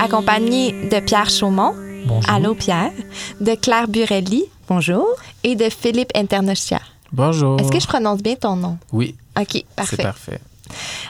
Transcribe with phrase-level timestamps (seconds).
[0.00, 1.74] accompagnée de Pierre Chaumont.
[2.06, 2.30] Bonjour.
[2.30, 2.92] Allô, Pierre.
[3.40, 4.44] De Claire Burelli.
[4.68, 5.06] Bonjour.
[5.42, 6.80] Et de Philippe Internachia.
[7.12, 7.60] Bonjour.
[7.60, 8.78] Est-ce que je prononce bien ton nom?
[8.92, 10.40] Oui, OK, c'est parfait.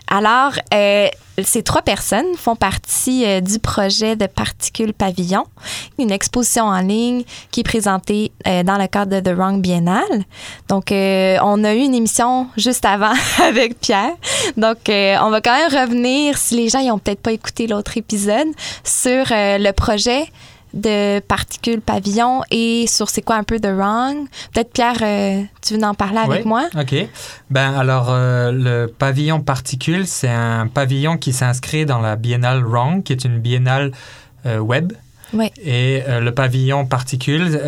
[0.09, 1.09] Alors, euh,
[1.43, 5.45] ces trois personnes font partie euh, du projet de Particules Pavillon,
[5.99, 10.25] une exposition en ligne qui est présentée euh, dans le cadre de The Wrong Biennale.
[10.69, 14.15] Donc, on a eu une émission juste avant avec Pierre.
[14.57, 18.49] Donc, on va quand même revenir, si les gens n'ont peut-être pas écouté l'autre épisode,
[18.85, 20.29] sur le projet
[20.75, 24.27] de Particules Pavillon et sur c'est quoi un peu The Wrong?
[24.53, 26.69] Peut-être, Pierre, euh, tu veux en parler avec moi?
[26.79, 26.95] OK.
[27.51, 33.03] Ben alors, euh, le pavillon Particules, c'est un pavillon qui s'inscrit dans la biennale Wrong,
[33.03, 33.93] qui est une biennale
[34.47, 34.93] euh, web.
[35.33, 35.51] Oui.
[35.65, 37.61] Et le pavillon Particules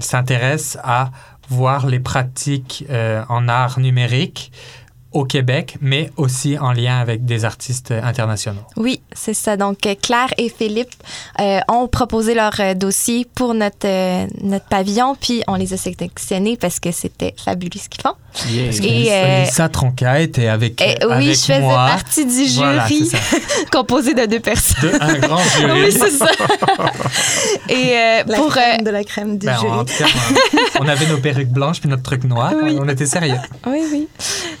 [0.00, 1.12] s'intéresse à
[1.48, 2.84] voir les pratiques
[3.28, 4.50] en art numérique
[5.12, 8.62] au Québec, mais aussi en lien avec des artistes internationaux.
[8.76, 9.56] Oui, c'est ça.
[9.56, 10.92] Donc, euh, Claire et Philippe
[11.40, 15.76] euh, ont proposé leur euh, dossier pour notre, euh, notre pavillon, puis on les a
[15.76, 18.14] sélectionnés parce que c'était fabuleux ce qu'ils font.
[18.34, 21.74] Que Et, euh, Lisa Tronca était avec, Et oui, avec je faisais moi.
[21.86, 22.86] partie du jury Voilà,
[23.72, 24.90] composé de deux personnes.
[24.90, 25.82] De un grand jury.
[25.84, 26.26] oui, c'est ça.
[27.68, 28.48] et euh, La pour...
[28.48, 29.70] crème euh, de la crème du Ben, jury.
[29.72, 30.06] en tout cas,
[30.80, 32.52] on avait nos perruques blanches puis notre truc noir.
[32.62, 32.76] Oui.
[32.80, 33.36] On était sérieux.
[33.66, 34.08] Oui, oui.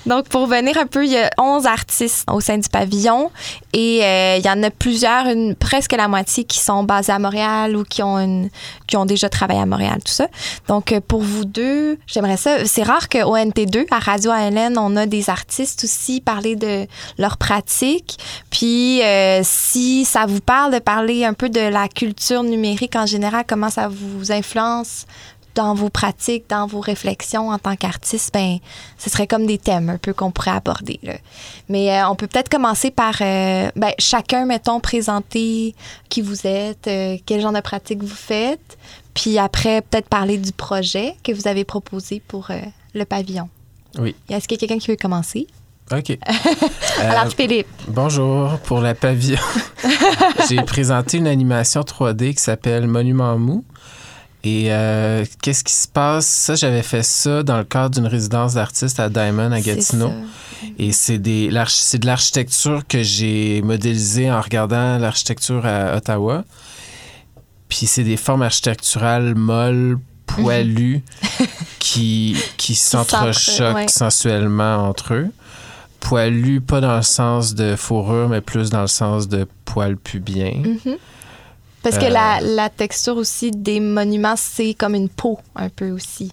[0.06, 3.30] Donc, pour venir un peu, il y a 11 artistes au sein du pavillon
[3.72, 5.26] et euh, il y en a plusieurs,
[5.58, 8.48] presque la moitié qui sont basés à Montréal ou qui ont,
[8.86, 10.28] qui ont déjà travaillé à Montréal, tout ça.
[10.68, 12.64] Donc, euh, pour vous deux, j'aimerais ça.
[12.66, 16.86] C'est rare qu'au NT2, à Radio ALN, on a des artistes aussi parler de
[17.18, 18.18] leur pratique.
[18.50, 23.06] Puis, euh, si ça vous parle de parler un peu de la culture numérique en
[23.06, 25.06] général, comment ça vous influence
[25.54, 28.58] dans vos pratiques, dans vos réflexions en tant qu'artiste, ben,
[28.98, 30.98] ce serait comme des thèmes un peu qu'on pourrait aborder.
[31.02, 31.14] là.
[31.68, 35.74] Mais euh, on peut peut-être commencer par euh, ben, chacun, mettons, présenter
[36.08, 38.78] qui vous êtes, euh, quel genre de pratique vous faites,
[39.14, 42.58] puis après, peut-être parler du projet que vous avez proposé pour euh,
[42.94, 43.48] le pavillon.
[43.98, 44.14] Oui.
[44.28, 45.46] Est-ce qu'il y a quelqu'un qui veut commencer?
[45.90, 46.16] OK.
[47.00, 47.66] Euh, Alors, Philippe.
[47.88, 48.58] bonjour.
[48.64, 49.40] Pour la pavillon,
[50.48, 53.64] j'ai présenté une animation 3D qui s'appelle Monument Mou.
[54.44, 56.26] Et euh, qu'est-ce qui se passe?
[56.26, 60.08] Ça, j'avais fait ça dans le cadre d'une résidence d'artiste à Diamond, à Gatineau.
[60.08, 60.68] ça.
[60.78, 66.44] Et c'est de l'architecture que j'ai modélisée en regardant l'architecture à Ottawa.
[67.68, 71.02] Puis c'est des formes architecturales molles, poilues,
[71.78, 73.88] qui, qui s'entrechoquent ouais.
[73.88, 75.30] sensuellement entre eux.
[76.00, 80.62] Poilues, pas dans le sens de fourrure, mais plus dans le sens de poils pubiens.
[80.64, 80.96] Mhm.
[81.82, 85.90] Parce que Euh, la, la texture aussi des monuments, c'est comme une peau un peu
[85.90, 86.32] aussi.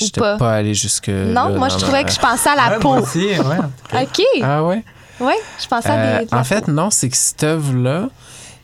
[0.00, 0.36] Ou J'étais pas.
[0.36, 2.88] pas, allé jusque non, moi, je trouvais que je pensais à la Ouais, peau.
[2.90, 3.58] moi aussi, ouais.
[4.02, 4.22] OK.
[4.42, 4.84] Ah ouais?
[5.20, 6.26] Oui, je pensais à Euh, des.
[6.26, 6.72] de la en fait, peau.
[6.72, 8.08] non, c'est que cette œuvre-là,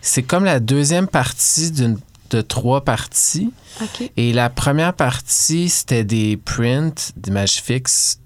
[0.00, 1.98] c'est comme la deuxième partie d'une
[2.30, 3.52] de trois parties.
[3.80, 4.10] OK.
[4.16, 8.18] Et la première partie, c'était des prints d'images fixes.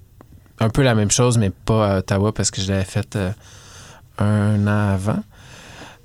[0.60, 3.30] Un peu la même chose, mais pas à Ottawa parce que je l'avais fait euh,
[4.18, 5.18] un an avant.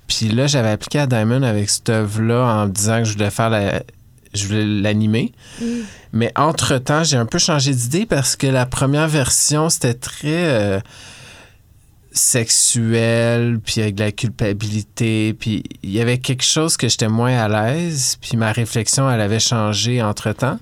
[0.07, 3.31] Puis là, j'avais appliqué à Diamond avec cette œuvre-là en me disant que je voulais
[3.31, 3.83] faire la.
[4.33, 5.31] Je voulais l'animer.
[5.61, 5.65] Mm.
[6.13, 10.79] Mais entre-temps, j'ai un peu changé d'idée parce que la première version, c'était très euh,
[12.11, 15.33] sexuel, puis avec de la culpabilité.
[15.33, 18.17] Puis il y avait quelque chose que j'étais moins à l'aise.
[18.21, 20.59] Puis ma réflexion, elle avait changé entre-temps.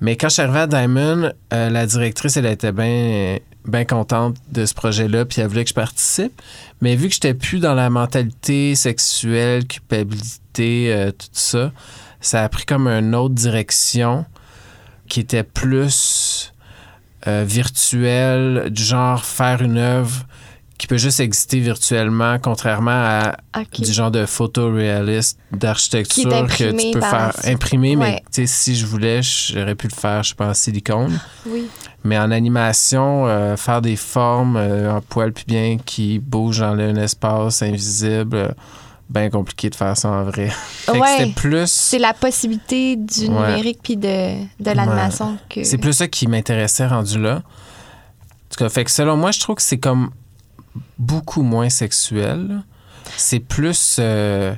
[0.00, 4.36] Mais quand je suis arrivé à Diamond, euh, la directrice, elle était bien bien contente
[4.50, 6.40] de ce projet-là, puis elle voulait que je participe.
[6.80, 11.72] Mais vu que j'étais plus dans la mentalité sexuelle, culpabilité, euh, tout ça,
[12.20, 14.24] ça a pris comme une autre direction
[15.08, 16.52] qui était plus
[17.26, 20.26] euh, virtuel, du genre faire une œuvre
[20.78, 23.80] qui peut juste exister virtuellement, contrairement à OK.
[23.80, 28.22] du genre de photoréaliste d'architecture que tu peux faire imprimer, mais Ouais.
[28.32, 31.18] tu sais, si je voulais, j'aurais pu le faire, je sais pas, en silicone.
[31.46, 31.68] Oui.
[32.04, 36.72] Mais en animation, euh, faire des formes euh, en poil puis bien qui bougent dans
[36.78, 38.48] un espace invisible, euh,
[39.08, 40.50] bien compliqué de faire ça en vrai.
[40.88, 41.00] Ouais.
[41.18, 41.70] c'était plus...
[41.70, 43.48] C'est la possibilité du Ouais.
[43.50, 45.62] numérique puis de, de l'animation que.
[45.64, 47.36] C'est plus ça qui m'intéressait rendu là.
[47.36, 47.40] En
[48.50, 50.10] tout cas, fait que selon moi, je trouve que c'est comme
[50.98, 52.62] beaucoup moins sexuel.
[53.16, 53.96] C'est plus.
[53.98, 54.54] euh,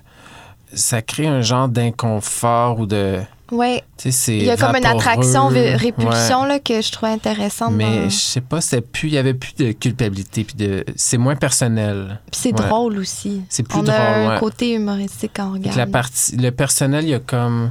[0.72, 3.20] ça crée un genre d'inconfort ou de.
[3.52, 3.82] Ouais.
[3.96, 4.36] Tu sais, c'est.
[4.38, 6.48] Il y a comme une attraction, répulsion Ouais.
[6.48, 7.72] là, que je trouve intéressante.
[7.74, 9.08] Mais dans- je sais pas, c'est plus.
[9.08, 10.42] Il y avait plus de culpabilité.
[10.44, 10.84] Puis de.
[10.96, 12.20] C'est moins personnel.
[12.30, 12.66] Puis c'est Ouais.
[12.68, 13.42] drôle aussi.
[13.48, 13.94] C'est plus On drôle.
[13.94, 14.40] a un ouais.
[14.40, 15.76] côté humoristique quand on regarde.
[15.76, 17.70] la partie, le personnel, il y a comme.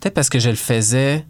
[0.00, 1.24] Peut-être parce que je le faisais.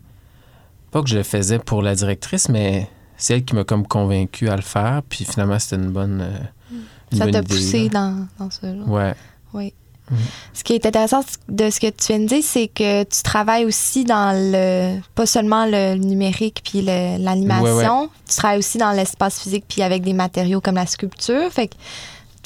[0.90, 2.88] Pas que je le faisais pour la directrice, mais
[3.20, 5.02] c'est elle qui m'a comme convaincu à le faire.
[5.08, 6.20] Puis finalement, c'était une bonne.
[6.22, 6.76] euh,
[7.12, 8.88] une Ça t'a poussé dans, dans ce genre.
[8.88, 9.14] Ouais.
[9.52, 9.72] Oui.
[10.10, 10.16] Mhm.
[10.54, 13.64] Ce qui est intéressant de ce que tu viens de dire, c'est que tu travailles
[13.64, 14.98] aussi dans le.
[15.14, 20.02] pas seulement le numérique puis l'animation, Ouais, tu travailles aussi dans l'espace physique puis avec
[20.02, 21.50] des matériaux comme la sculpture.
[21.52, 21.74] Fait que.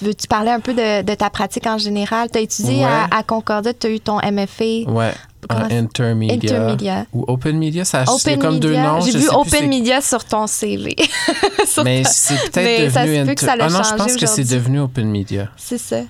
[0.03, 2.29] Veux-tu parler un peu de, de ta pratique en général?
[2.29, 2.85] Tu as étudié Ouais.
[2.85, 5.13] à, à Concordia, tu as eu ton MFA Ouais.
[5.51, 6.35] C'est- intermedia.
[6.35, 7.07] Intermedia.
[7.13, 9.01] Ou Open Media, ça Open comme deux noms.
[9.01, 10.95] J'ai vu plus Open Media sur ton CV.
[11.67, 13.21] Sur Mais ta- c'est peut-être devenu.
[13.23, 15.49] se peut que ça l'a ah non, je pense que c'est devenu Open Media.
[15.57, 16.01] C'est ça.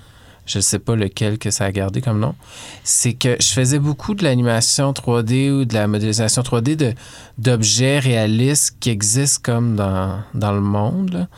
[0.46, 2.34] je sais pas lequel que ça a gardé comme nom,
[2.82, 6.92] c'est que je faisais beaucoup de l'animation 3D ou de la modélisation 3D de,
[7.38, 11.12] d'objets réalistes qui existent comme dans, dans le monde.
[11.14, 11.28] là.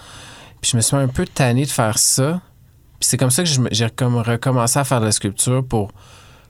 [0.60, 2.40] Puis je me suis un peu tanné de faire ça.
[2.98, 5.92] Puis c'est comme ça que j'ai comme recommencé à faire de la sculpture pour...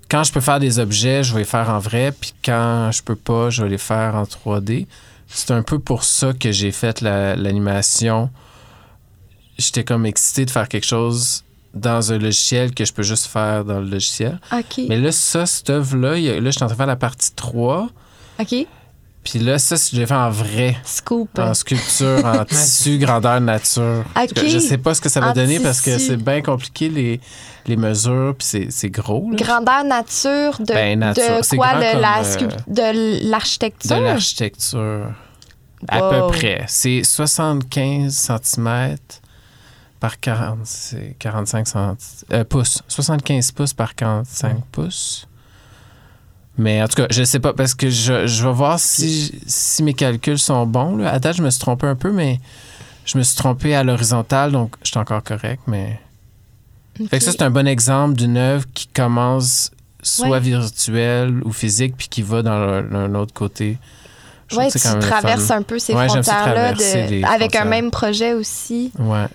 [0.08, 3.02] Quand je peux faire des objets, je vais les faire en vrai, puis quand je
[3.02, 4.86] peux pas, je vais les faire en 3D.
[5.26, 8.30] C'est un peu pour ça que j'ai fait la- l'animation.
[9.58, 11.42] J'étais comme excité de faire quelque chose
[11.74, 14.38] dans un logiciel que je peux juste faire dans le logiciel.
[14.52, 14.82] OK.
[14.88, 17.88] Mais là, ça, cette œuvre-là, là, je suis en train de faire la partie 3.
[18.38, 18.54] OK.
[19.28, 21.36] Puis là, ça, je l'ai fait en vrai, Scoop.
[21.40, 24.04] en sculpture, en tissu, grandeur nature.
[24.16, 24.30] OK.
[24.46, 27.20] Je sais pas ce que ça va En donner parce que c'est bien compliqué, les,
[27.66, 29.28] les mesures, puis c'est- gros.
[29.32, 29.36] là.
[29.36, 31.38] Grandeur nature de, Ben, nature.
[31.38, 31.74] de C'est quoi?
[31.74, 33.96] De la euh, de l'architecture?
[33.96, 35.12] De l'architecture.
[35.88, 36.64] À peu près.
[36.68, 38.96] C'est 75 cm
[39.98, 41.96] par 40, c'est 45 cent-
[42.32, 42.80] euh, pouces.
[42.86, 45.26] 75 pouces par 45 pouces.
[46.58, 49.82] Mais en tout cas, je sais pas, parce que je, je vais voir si, si
[49.82, 50.96] mes calculs sont bons.
[50.96, 51.10] là.
[51.12, 52.40] À date, je me suis trompé un peu, mais
[53.04, 55.60] je me suis trompé à l'horizontale, donc je suis encore correct.
[55.66, 56.00] Mais...
[57.10, 59.70] Fait que ça, c'est un bon exemple d'une œuvre qui commence
[60.02, 60.40] soit Ouais.
[60.40, 63.76] virtuelle ou physique, puis qui va dans un autre côté.
[64.48, 66.72] Que tu traverses un peu ces Ouais, frontières-là
[67.32, 68.92] avec un même projet aussi.
[68.98, 69.26] Ouais.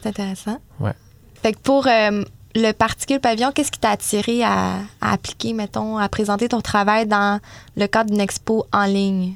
[0.00, 0.58] C'est intéressant.
[0.80, 0.94] Ouais.
[1.42, 5.98] Fait que pour euh, le particule pavillon, qu'est-ce qui t'a attiré à, à appliquer, mettons,
[5.98, 7.40] à présenter ton travail dans
[7.76, 9.34] le cadre d'une expo en ligne,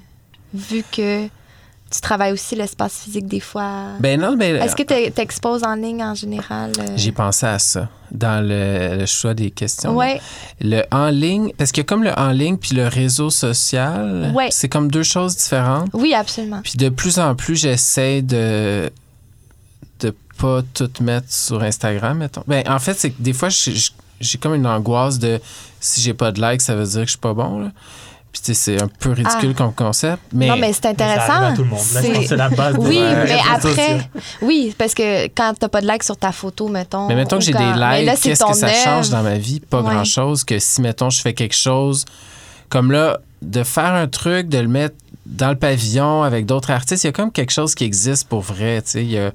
[0.55, 3.89] vu que tu travailles aussi l'espace physique des fois?
[4.01, 6.73] Ben non, ben, Est-ce que tu t'exposes en ligne en général?
[6.79, 6.87] euh?
[6.97, 9.95] j'ai pensé à ça dans le, le choix des questions.
[9.95, 10.19] Ouais,
[10.63, 14.33] Le en ligne, parce a comme le en ligne puis le réseau social.
[14.35, 14.49] Ouais.
[14.51, 15.91] C'est comme deux choses différentes.
[15.93, 16.61] oui, absolument.
[16.65, 18.91] Puis de plus en plus, j'essaie de
[20.39, 22.43] pas tout mettre sur Instagram, mettons.
[22.47, 23.75] Ben, en fait, c'est que des fois, j'ai
[24.21, 25.41] j'ai comme une angoisse de
[25.81, 27.59] si j'ai pas de likes, ça veut dire que je suis pas bon.
[27.59, 27.73] Là.
[28.33, 30.23] Puis tu sais, c'est un peu ridicule comme concept.
[30.33, 30.55] Mais, Ah.
[30.55, 31.33] non, mais c'est Ça intéressant.
[31.33, 31.79] arrive à tout le monde.
[31.93, 33.99] Là, je pense que c'est la base Oui, des mais après, sociaux.
[34.43, 37.09] oui, parce que quand t'as pas de like sur ta photo, mettons.
[37.09, 39.59] Mais mettons que j'ai quand- des likes, qu'est-ce que ça change dans ma vie?
[39.61, 39.91] Pas Ouais.
[39.91, 40.45] grand-chose.
[40.45, 42.05] Que si, mettons, je fais quelque chose,
[42.69, 44.95] comme là, de faire un truc, de le mettre
[45.27, 48.41] dans le pavillon avec d'autres artistes, il y a comme quelque chose qui existe pour
[48.43, 49.03] vrai, tu sais.
[49.05, 49.33] il y a-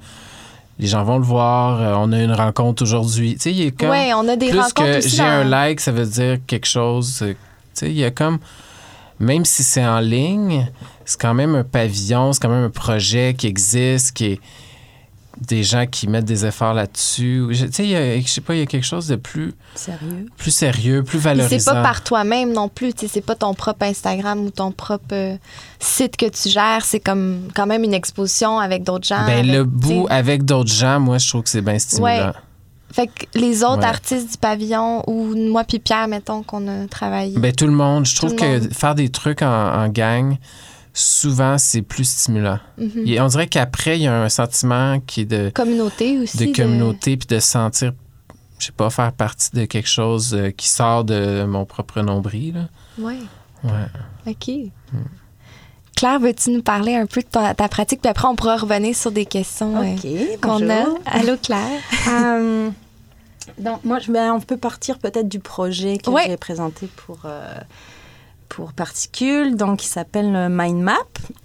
[0.79, 3.33] Les gens vont le voir, euh, on a une rencontre aujourd'hui.
[3.35, 3.89] Tu sais, il a comme...
[3.89, 7.19] Ouais, on a des plus rencontres que j'ai un like, ça veut dire quelque chose.
[7.23, 7.35] euh, Tu
[7.73, 8.37] sais, il y a comme...
[9.19, 10.69] Même si c'est en ligne,
[11.03, 14.39] c'est quand même un pavillon, c'est quand même un projet qui existe, qui est
[15.41, 17.45] des gens qui mettent des efforts là-dessus.
[17.49, 19.53] Tu sais, il y a- je sais pas, il y a quelque chose de plus,
[19.75, 20.25] Sérieux?
[20.37, 21.57] plus sérieux, plus valorisant.
[21.59, 24.71] c'est pas par toi-même non plus, tu sais, c'est pas ton propre Instagram ou ton
[24.71, 25.37] propre euh,
[25.79, 29.25] site que tu gères, c'est comme quand même une exposition avec d'autres gens.
[29.25, 32.33] Ben, avec, le bout avec d'autres gens, moi, je trouve que c'est bien stimulant.
[32.93, 33.85] Fait que les autres Ouais.
[33.85, 37.37] artistes du pavillon ou moi puis Pierre, mettons, qu'on a travaillé.
[37.37, 38.05] Ben, tout le monde.
[38.05, 38.73] Je trouve que monde.
[38.73, 39.45] faire des trucs en,
[39.83, 40.37] en gang,
[40.99, 42.59] souvent, c'est plus stimulant.
[42.77, 43.03] Mhm.
[43.05, 46.37] Et on dirait qu'après, il y a un sentiment qui est de, Communauté aussi.
[46.37, 47.93] de communauté, puis de se sentir,
[48.59, 52.53] je sais pas, faire partie de quelque chose euh, qui sort de mon propre nombril.
[52.55, 52.67] là.
[52.99, 53.17] Ouais,
[53.63, 54.31] Ouais.
[54.31, 54.51] OK.
[55.95, 58.01] Claire, veux-tu nous parler un peu de ta, ta pratique?
[58.01, 59.95] Puis après, on pourra revenir sur des questions euh,
[60.41, 60.85] qu'on a.
[61.07, 61.81] Allô, Claire?
[62.07, 62.69] Euh,
[63.57, 66.25] donc, moi, je, ben, on peut partir peut-être du projet que Ouais.
[66.27, 67.51] j'ai présenté pour, euh,
[68.49, 70.97] pour Particules, donc qui s'appelle euh, Mind Map.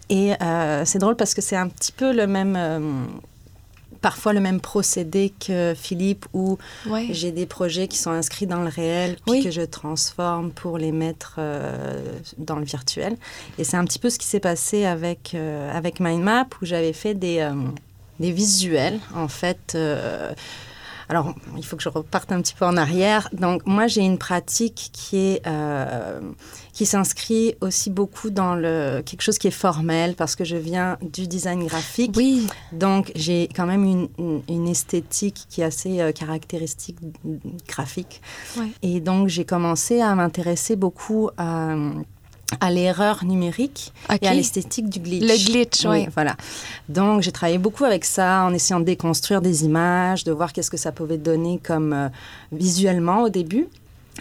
[0.09, 2.55] Et euh, c'est drôle parce que c'est un petit peu le même.
[2.57, 3.05] euh,
[4.01, 6.59] parfois le même procédé que Philippe, où
[7.11, 9.45] j'ai des projets qui sont inscrits dans le réel, puis Oui.
[9.45, 12.03] que je transforme pour les mettre euh,
[12.37, 13.17] dans le virtuel.
[13.59, 15.37] Et c'est un petit peu ce qui s'est passé avec,
[15.73, 17.49] avec MindMap, où j'avais fait des,
[18.19, 19.77] des visuels, en fait.
[21.03, 23.29] Euh, alors, il faut que je reparte un petit peu en arrière.
[23.33, 26.21] Donc, moi, j'ai une pratique qui est euh,
[26.73, 30.97] qui s'inscrit aussi beaucoup dans le quelque chose qui est formel parce que je viens
[31.03, 32.15] du design graphique.
[32.17, 32.47] Oui.
[32.73, 36.97] Donc, j'ai quand même une, une- une esthétique qui est assez euh, caractéristique
[37.69, 38.23] graphique.
[38.57, 38.69] Ouais.
[38.83, 41.75] Et donc, j'ai commencé à m'intéresser beaucoup à,
[42.61, 45.23] à l'erreur numérique et à l'esthétique du glitch.
[45.23, 46.07] Le glitch, oui.
[46.15, 46.37] Voilà.
[46.89, 50.71] Donc, j'ai travaillé beaucoup avec ça en essayant de déconstruire des images, de voir qu'est-ce
[50.71, 52.09] que ça pouvait donner comme euh,
[52.53, 53.69] visuellement au début.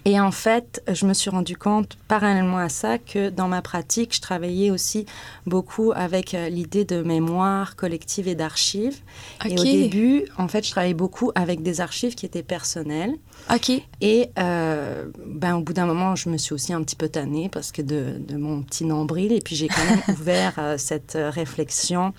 [0.06, 4.16] Et en fait, je me suis rendu compte, parallèlement à ça, que dans ma pratique,
[4.16, 5.06] je travaillais aussi
[5.46, 9.00] beaucoup avec euh, l'idée de mémoire collective et d'archives.
[9.46, 13.14] Et au début, en fait, je travaillais beaucoup avec des archives qui étaient personnelles.
[13.54, 13.72] OK.
[14.02, 17.50] Et euh, ben, au bout d'un moment, je me suis aussi un petit peu tannée
[17.50, 19.32] parce que de, de mon petit nombril.
[19.34, 22.14] Et puis j'ai quand même ouvert euh, cette réflexion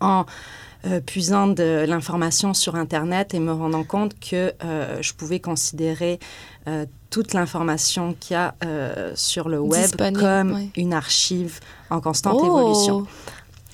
[0.00, 0.24] en
[0.86, 6.18] euh, puisant de l'information sur Internet et me rendant compte que euh, je pouvais considérer
[6.68, 10.68] euh, toute l'information qu'il y a euh, sur le web Disponible, comme ouais.
[10.76, 11.60] une archive
[11.90, 12.44] en constante Oh!
[12.46, 13.06] évolution.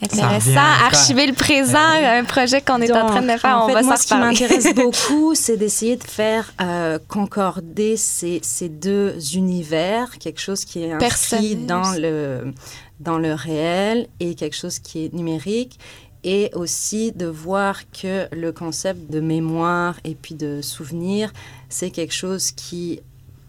[0.02, 0.50] Intéressant.
[0.50, 3.59] revient- Archiver le présent, un projet qu'on est en train de faire.
[3.59, 7.99] en on fait, va moi, ce qui m'intéresse beaucoup, c'est d'essayer de faire euh, concorder
[7.99, 12.00] ces, ces deux univers, quelque chose qui est inscrit Personnel dans aussi.
[12.00, 12.55] le,
[12.99, 15.79] dans le réel et quelque chose qui est numérique.
[16.23, 21.33] Et aussi de voir que le concept de mémoire et puis de souvenir,
[21.69, 23.00] c'est quelque chose qui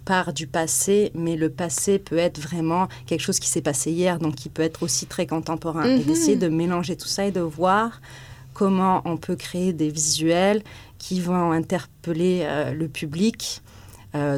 [0.05, 4.19] part du passé, mais le passé peut être vraiment quelque chose qui s'est passé hier,
[4.19, 5.85] donc qui peut être aussi très contemporain.
[5.85, 6.05] Et Mhm.
[6.05, 8.01] d'essayer de mélanger tout ça et de voir
[8.53, 10.63] comment on peut créer des visuels
[10.97, 13.61] qui vont interpeller euh, le public,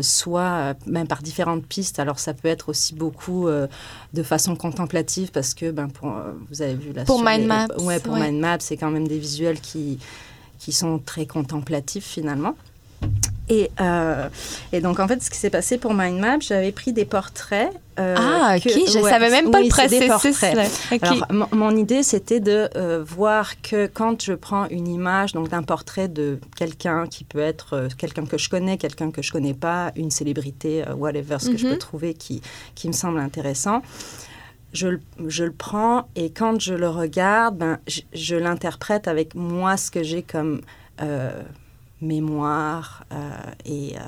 [0.01, 1.98] soit euh, même par différentes pistes.
[2.00, 3.68] Alors ça peut être aussi beaucoup euh,
[4.13, 7.38] de façon contemplative parce que ben, pour, euh, vous avez vu là Pour sur les-
[7.38, 8.30] Mind Maps, ouais, pour ouais.
[8.32, 9.98] Mind Maps, c'est quand même des visuels qui,
[10.60, 12.56] qui sont très contemplatifs finalement.
[13.50, 14.30] Et, euh,
[14.72, 17.72] et donc, en fait, ce qui s'est passé pour Mind Map, j'avais pris des portraits.
[18.00, 18.64] euh, Ah, OK.
[18.64, 20.08] que- je ouais, savais même pas oui, le processus.
[20.08, 20.56] portraits.
[20.56, 20.66] là.
[20.94, 21.04] OK.
[21.04, 25.62] Alors, mon, idée, c'était de euh, voir que quand je prends une image, donc d'un
[25.62, 29.92] portrait de quelqu'un qui peut être quelqu'un que je connais, quelqu'un que je connais pas,
[29.98, 31.74] une célébrité, whatever, ce que je Mhm.
[31.74, 32.42] peux trouver qui,
[32.76, 33.82] qui me semble intéressant,
[34.72, 39.36] je, le- je le prends et quand je le regarde, ben, je, je l'interprète avec
[39.36, 40.62] moi ce que j'ai comme
[41.02, 41.42] euh,
[42.04, 43.32] mémoire euh,
[43.66, 44.00] et, euh,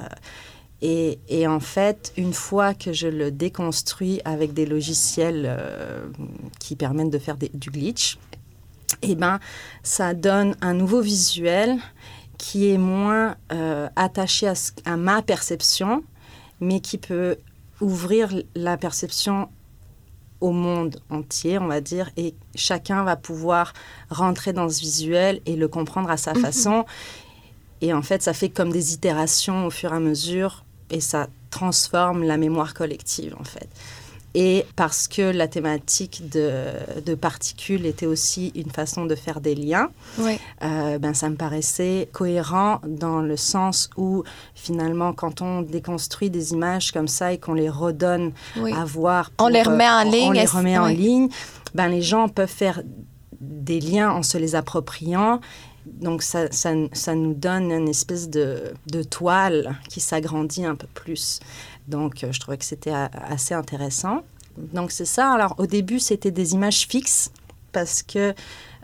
[0.82, 6.06] et, et en fait, une fois que je le déconstruis avec des logiciels euh,
[6.60, 8.18] qui permettent de faire des- du glitch,
[9.02, 9.40] eh ben,
[9.84, 11.78] ça donne un nouveau visuel
[12.38, 16.04] qui est moins euh, attaché à, ce- à ma perception,
[16.60, 17.38] mais qui peut
[17.82, 19.50] ouvrir la perception
[20.42, 23.74] au monde entier, on va dire, et chacun va pouvoir
[24.10, 26.42] rentrer dans ce visuel et le comprendre à sa Mhm.
[26.42, 26.86] façon.
[27.86, 31.28] Et en fait, ça fait comme des itérations au fur et à mesure, et ça
[31.52, 33.68] transforme la mémoire collective, en fait.
[34.38, 36.50] Et parce que la thématique de,
[37.06, 40.40] de particules était aussi une façon de faire des liens, Ouais.
[40.64, 44.24] euh, ben, ça me paraissait cohérent dans le sens où
[44.56, 48.74] finalement, quand on déconstruit des images comme ça et qu'on les redonne Oui.
[48.74, 50.96] à voir, On les remet en euh, ligne, on les est-ce- remet en oui.
[50.98, 51.30] ligne,
[51.76, 52.82] ben, les gens peuvent faire
[53.40, 55.40] des liens en se les appropriant.
[55.86, 60.88] Donc ça, ça, ça nous donne une espèce de, de toile qui s'agrandit un peu
[60.94, 61.40] plus.
[61.88, 64.22] Donc euh, je trouvais que c'était assez intéressant.
[64.58, 65.32] Donc c'est ça.
[65.32, 67.30] Alors au début c'était des images fixes
[67.72, 68.34] parce que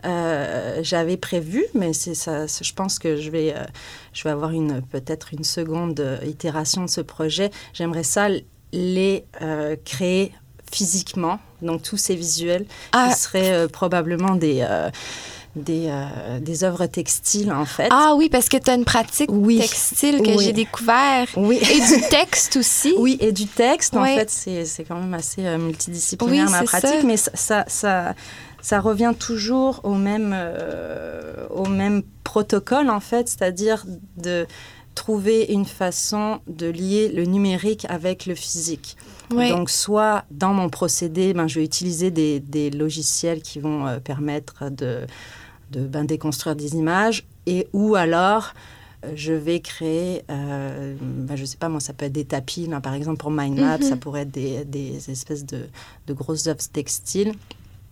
[0.04, 2.46] euh, j'avais prévu, mais c'est ça.
[2.48, 3.64] c'est- Je pense que je vais, euh,
[4.12, 7.50] je vais avoir une peut-être une seconde euh, itération de ce projet.
[7.72, 8.28] J'aimerais ça
[8.72, 9.24] les
[9.84, 10.32] créer
[10.70, 11.38] physiquement.
[11.60, 14.66] Donc tous ces visuels Ah, qui seraient euh, probablement des
[15.56, 17.88] des, euh, des œuvres textiles en fait.
[17.90, 19.58] ah oui, parce que tu as une pratique Oui.
[19.58, 20.44] textile que Oui.
[20.44, 21.26] j'ai découvert.
[21.36, 21.58] Oui.
[21.60, 22.94] Et du texte aussi.
[22.98, 24.14] Oui, et du texte, en Oui.
[24.14, 27.06] fait, c'est quand même assez euh, multidisciplinaire Oui, ma pratique, ça.
[27.06, 28.14] mais ça, ça, ça,
[28.62, 33.84] ça revient toujours au même, euh, au même protocole, en fait, c'est-à-dire
[34.16, 34.46] de,
[34.94, 38.96] trouver une façon de lier le numérique avec le physique.
[39.30, 39.48] Ouais.
[39.48, 43.98] Donc, soit dans mon procédé, ben, je vais utiliser des, des logiciels qui vont euh,
[44.00, 45.06] permettre de,
[45.72, 48.52] de ben, déconstruire des images, et ou alors
[49.04, 52.66] euh, je vais créer, euh, ben, je sais pas moi, ça peut être des tapis,
[52.66, 53.86] là, par exemple pour Mindmap, Mhm.
[53.88, 55.62] ça pourrait être des, des espèces de,
[56.06, 57.32] de grosses œuvres textiles.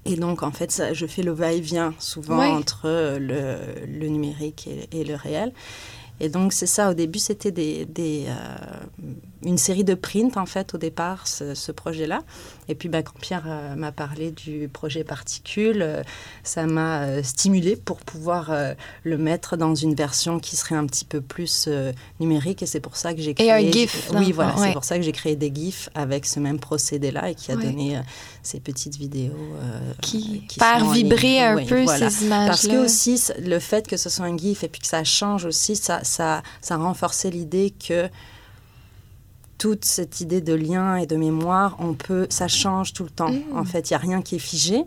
[0.07, 2.47] Et donc, en fait, ça, je fais le va-et-vient souvent Ouais.
[2.49, 5.53] entre euh, le, le numérique et, et le réel.
[6.21, 6.91] Et donc, c'est ça.
[6.91, 9.05] Au début, c'était des, des, euh,
[9.43, 12.21] une série de prints, en fait, au départ, ce, ce projet-là.
[12.69, 16.03] Et puis, bah, quand Pierre euh, m'a parlé du projet Particule, euh,
[16.45, 20.87] ça m'a euh, stimulé pour pouvoir euh, le mettre dans une version qui serait un
[20.87, 21.69] petit peu plus
[22.21, 22.63] numérique.
[22.63, 23.47] Et c'est pour ça que j'ai créé...
[23.47, 24.55] Et un GIF, Oui, le voilà.
[24.59, 24.67] ouais.
[24.69, 27.57] C'est pour ça que j'ai créé des GIFs avec ce même procédé-là et qui a
[27.57, 27.65] Ouais.
[27.65, 28.01] donné
[28.43, 29.33] ces petites vidéos
[30.03, 30.93] qui, qui ligne.
[30.93, 32.11] vibrer un Oui, peu voilà.
[32.11, 32.47] ces images-là.
[32.47, 35.45] Parce que aussi, le fait que ce soit un GIF et puis que ça change
[35.45, 38.09] aussi, ça, ça, ça renforçait l'idée que
[39.61, 43.31] toute cette idée de lien et de mémoire, on peut, ça change tout le temps.
[43.31, 43.43] Mm.
[43.55, 44.85] En fait, il n'y a rien qui est figé.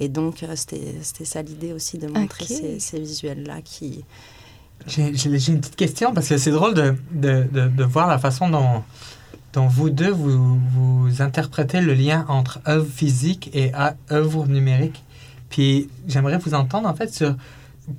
[0.00, 4.04] Et donc, euh, c'était c'était ça l'idée aussi de montrer ces, ces visuels-là qui...
[4.88, 8.50] J'ai une petite question parce que c'est drôle de, de, de, de voir la façon
[8.50, 8.82] dont,
[9.52, 13.70] dont vous deux, vous, vous interprétez le lien entre œuvre physique et
[14.10, 15.02] œuvre numérique.
[15.50, 17.36] Puis j'aimerais vous entendre en fait sur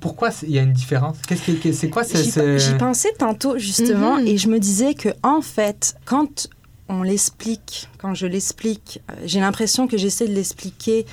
[0.00, 1.16] pourquoi il y a une différence.
[1.26, 4.26] Qu'est-ce que que- c'est quoi ce, J'y pensais tantôt, justement, Mhm.
[4.26, 6.48] et je me disais que en fait, quand
[6.88, 11.06] on l'explique, quand je l'explique, euh, j'ai l'impression que j'essaie de l'expliquer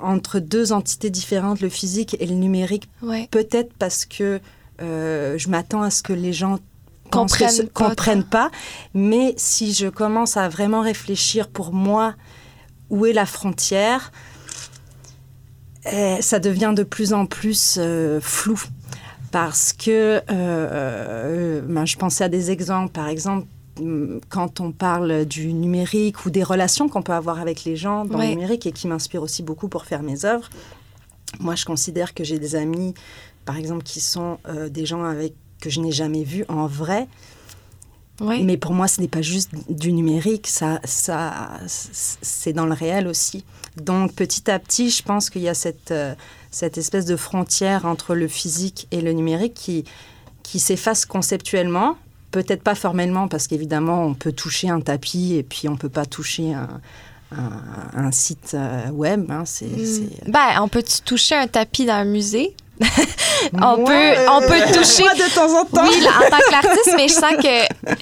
[0.00, 3.28] entre deux entités différentes, le physique et le numérique, Ouais.
[3.30, 4.40] peut-être parce que
[4.80, 6.58] euh, je m'attends à ce que les gens
[7.10, 8.50] Comprennent ce- pas, comprennent pas.
[8.94, 12.14] Mais si je commence à vraiment réfléchir pour moi,
[12.90, 14.10] où est la frontière,
[15.84, 18.60] ça devient de plus en plus euh, flou.
[19.30, 23.46] Parce que euh, euh, ben, je pensais à des exemples, par exemple,
[23.80, 28.04] hum, quand on parle du numérique ou des relations qu'on peut avoir avec les gens
[28.04, 28.26] dans Ouais.
[28.28, 30.50] le numérique et qui m'inspirent aussi beaucoup pour faire mes œuvres.
[31.40, 32.92] Moi, je considère que j'ai des amis,
[33.46, 37.08] par exemple, qui sont euh, des gens avec que je n'ai jamais vus en vrai.
[38.44, 43.06] Mais pour moi, ce n'est pas juste du numérique, ça, ça, c'est dans le réel
[43.06, 43.44] aussi.
[43.76, 46.14] Donc, petit à petit, je pense qu'il y a cette, euh,
[46.50, 49.84] cette espèce de frontière entre le physique et le numérique qui,
[50.42, 51.96] qui s'efface conceptuellement.
[52.30, 56.06] Peut-être pas formellement, parce qu'évidemment, on peut toucher un tapis et puis on peut pas
[56.06, 56.80] toucher un,
[57.32, 59.30] un, un site euh, web.
[59.30, 59.84] hein, c'est, Mm.
[59.84, 62.54] c'est- Ben, on peut toucher un tapis dans un musée?
[63.54, 65.02] On, Moi, peut, euh, on peut toucher.
[65.02, 65.82] moi, de temps en temps.
[65.88, 67.34] Oui, en tant que l'artiste, mais je sens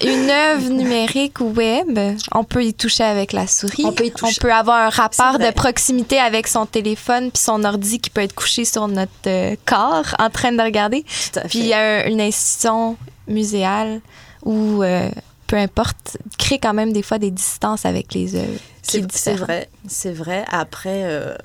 [0.01, 1.99] qu'une œuvre numérique ou web,
[2.33, 3.83] on peut y toucher avec la souris.
[3.85, 4.35] On peut y toucher.
[4.39, 8.21] On peut avoir un rapport de proximité avec son téléphone puis son ordi qui peut
[8.21, 11.03] être couché sur notre euh, corps en train de regarder.
[11.49, 14.01] Puis il y a un- une institution muséale
[14.43, 15.09] où, euh,
[15.47, 18.59] peu importe, crée quand même des fois des distances avec les œuvres.
[18.83, 20.43] C'est vrai, c'est vrai.
[20.51, 21.35] Après, euh,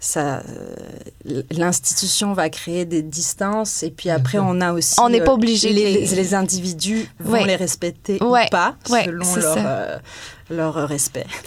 [0.00, 0.38] ça,
[1.28, 4.96] euh, l'institution va créer des distances et puis après, on a aussi.
[5.00, 7.46] On n'est pas euh, obligé Les, les- les individus vont Ouais.
[7.46, 8.44] les respecter Ouais.
[8.46, 9.98] ou pas, Ouais, selon leur, euh,
[10.50, 11.26] leur respect.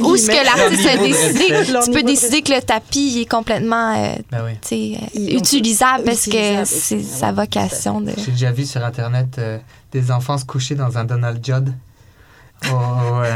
[0.00, 1.82] Ou ce que l'artiste a décidé.
[1.84, 4.98] Tu peux décider que le tapis est complètement euh, Ben oui.
[5.14, 8.12] utilisable parce que c'est sa vocation de.
[8.16, 9.58] J'ai déjà vu sur Internet euh,
[9.92, 11.72] des enfants se coucher dans un Donald Judd.
[12.70, 13.28] Oh, ouais.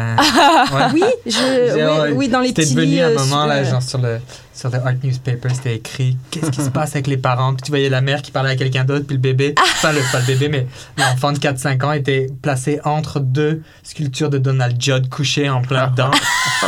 [0.74, 0.86] Ouais.
[0.94, 3.46] Oui, je, oui, ouais, oui, dans les C'était petits devenu lits, un euh, moment, sur,
[3.46, 4.18] là, genre sur le,
[4.54, 7.70] sur le Art Newspaper, c'était écrit Qu'est-ce qui se passe avec les parents Puis tu
[7.70, 9.62] voyais la mère qui parlait à quelqu'un d'autre, puis le bébé, Ah!
[9.64, 14.30] enfin, le, pas le bébé, mais l'enfant de 4-5 ans était placé entre deux sculptures
[14.30, 16.10] de Donald Judd couché en plein dedans.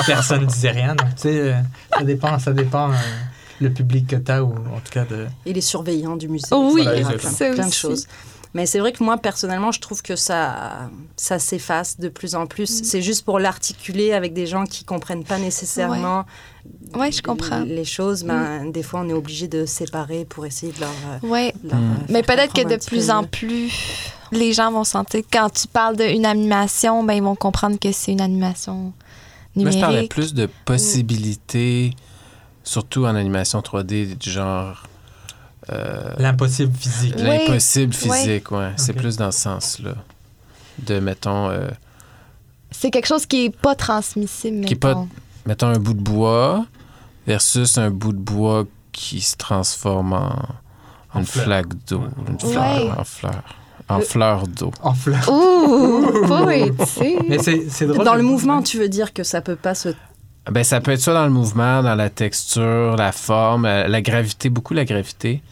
[0.07, 0.94] Personne ne disait rien.
[0.94, 1.55] Donc, tu sais, euh,
[1.97, 2.94] ça dépend, ça dépend euh,
[3.61, 5.27] le public que tu as, ou en tout cas de.
[5.47, 6.47] et les surveillants du musée.
[6.51, 7.73] Oh oui, Voilà, plein, de aussi.
[7.79, 8.07] choses.
[8.59, 12.42] Mais c'est vrai que moi, personnellement, je trouve que ça, ça s'efface de plus en
[12.42, 12.49] Mm.
[12.49, 12.83] plus.
[12.83, 16.25] C'est juste pour l'articuler avec des gens qui comprennent pas nécessairement
[16.94, 17.61] Ouais, je comprends.
[17.61, 18.25] les choses.
[18.25, 20.90] Ben, Des fois, on est obligé de séparer pour essayer de leur.
[20.90, 21.55] euh, Ouais.
[21.62, 21.92] leur, Mm.
[21.92, 23.73] euh, Mais peut-être que de plus peu en plus,
[24.33, 28.11] les gens vont sentir quand tu parles d'une animation, ben ils vont comprendre que c'est
[28.11, 28.92] une animation
[29.55, 30.11] Moi, je parlais numérique.
[30.11, 31.92] plus de possibilités,
[32.64, 34.83] surtout en animation 3D, du genre
[35.72, 37.14] euh, L'impossible physique.
[37.18, 37.22] Oui.
[37.24, 38.18] l'impossible Ouais.
[38.18, 38.72] physique, ouais.
[38.76, 39.94] C'est plus dans ce sens-là.
[40.78, 41.68] De, mettons, euh,
[42.70, 44.64] C'est quelque chose qui est pas transmissible.
[44.64, 45.09] Qui est pas- mettons.
[45.46, 46.66] mettons un bout de bois
[47.26, 50.37] versus un bout de bois qui se transforme en,
[51.14, 51.44] En une fleur.
[51.44, 52.52] flaque d'eau, une Ouais.
[52.52, 53.42] fleur, en fleur,
[53.88, 54.70] en Le- fleur d'eau.
[54.83, 55.28] En fleurs.
[55.33, 57.18] Ouh, poétique.
[57.28, 58.04] Mais c'est c'est drôle.
[58.04, 59.90] Dans le mouvement, tu veux dire que ça peut pas se
[60.50, 64.00] Ben, ça peut être soit dans le mouvement, dans la texture, la forme, euh, la
[64.02, 65.42] gravité, beaucoup la gravité.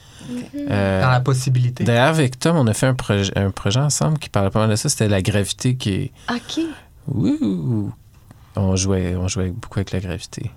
[0.68, 1.84] Euh, Dans la possibilité.
[1.84, 4.70] D'ailleurs, avec Tom, on a fait un, projet un projet ensemble qui parlait pas mal
[4.70, 4.88] de ça.
[4.88, 6.12] C'était la gravité qui est.
[6.30, 6.60] OK.
[7.14, 7.92] Ouh!
[8.56, 10.50] On jouait, on jouait beaucoup avec la gravité.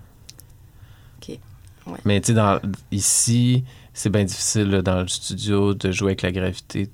[1.21, 1.37] OK.
[1.85, 1.97] Ouais.
[2.05, 2.59] Mais tu sais, dans-
[2.91, 6.89] ici, c'est bien difficile là, dans le studio de jouer avec la gravité,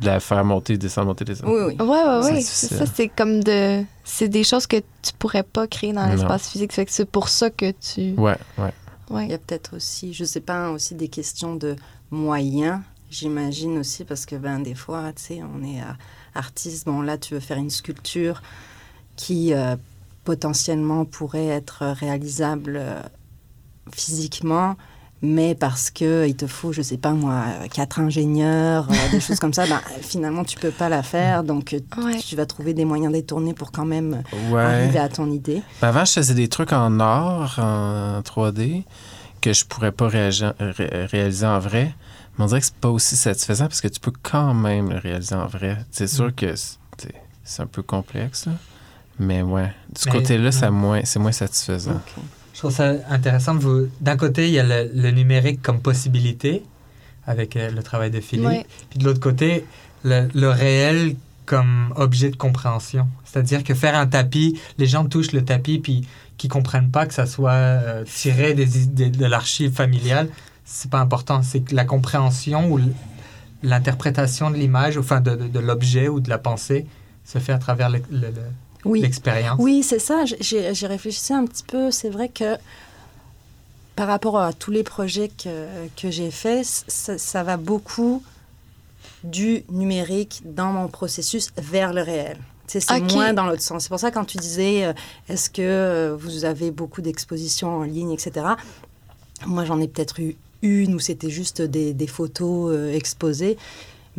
[0.00, 1.52] de la faire monter, descendre, monter, descendre.
[1.52, 1.86] Oui, oui.
[1.86, 2.38] Ouais, ouais, C'est ouais.
[2.38, 2.68] difficile.
[2.68, 3.82] C'est ça, c'est comme de.
[4.04, 6.72] C'est des choses que tu pourrais pas créer dans l'espace physique.
[6.72, 8.14] Fait que c'est pour ça que tu.
[8.18, 8.72] Ouais, ouais.
[9.10, 9.28] Il Ouais.
[9.28, 11.76] y a peut-être aussi, je sais pas, aussi des questions de
[12.10, 12.80] moyens,
[13.10, 15.84] j'imagine aussi, parce que ben, des fois, tu sais, on est euh,
[16.34, 18.42] artiste, bon là, tu veux faire une sculpture
[19.16, 19.76] qui euh,
[20.24, 23.00] potentiellement pourrait être réalisable euh,
[23.94, 24.76] physiquement,
[25.22, 29.20] mais parce que il te faut, je sais pas moi, euh, quatre ingénieurs, euh, des
[29.20, 32.18] choses comme ça, ben, finalement, tu peux pas la faire, donc euh, Ouais.
[32.18, 34.62] tu vas trouver des moyens détournés pour quand même Ouais.
[34.62, 35.62] arriver à ton idée.
[35.80, 38.84] Ben, avant, je faisais des trucs en or, en 3D,
[39.40, 41.94] que je pourrais pas ré- réaliser en vrai.
[42.36, 44.98] Mais on dirait que c'est pas aussi satisfaisant parce que tu peux quand même le
[44.98, 45.78] réaliser en vrai.
[45.90, 46.54] C'est sûr que
[47.44, 48.52] c'est un peu complexe, là.
[49.18, 51.92] Mais ouais, de ce Mais- côté-là, moins- c'est moins satisfaisant.
[51.92, 52.22] Ok.
[52.58, 53.56] Je trouve ça intéressant.
[54.00, 56.64] D'un côté, il y a le, le numérique comme possibilité
[57.24, 58.46] avec euh, le travail de Philippe.
[58.48, 58.66] Ouais.
[58.90, 59.64] Puis de l'autre côté,
[60.02, 61.14] le, le réel
[61.46, 63.06] comme objet de compréhension.
[63.24, 67.14] C'est-à-dire que faire un tapis, les gens touchent le tapis puis qui comprennent pas que
[67.14, 70.28] ça soit euh, tiré des, de l'archive familiale,
[70.64, 71.44] c'est pas important.
[71.44, 72.80] C'est que la compréhension ou
[73.62, 76.86] l'interprétation de l'image, enfin de, de- de l'objet ou de la pensée,
[77.24, 78.02] se fait à travers le-
[78.84, 79.00] Oui.
[79.00, 79.56] l'expérience.
[79.60, 80.24] Oui, c'est ça.
[80.24, 81.90] J'ai- réfléchi un petit peu.
[81.90, 82.56] C'est vrai que
[83.96, 85.66] par rapport à tous les projets que,
[86.00, 88.22] que j'ai faits, ça, ça va beaucoup
[89.24, 92.38] du numérique dans mon processus vers le réel.
[92.68, 93.12] C'est Ok.
[93.12, 93.82] moins dans l'autre sens.
[93.84, 94.92] C'est pour ça quand tu disais, euh,
[95.28, 98.46] est-ce que euh, vous avez beaucoup d'expositions en ligne, etc.
[99.46, 103.56] Moi, j'en ai peut-être eu une où c'était juste des, des photos euh, exposées.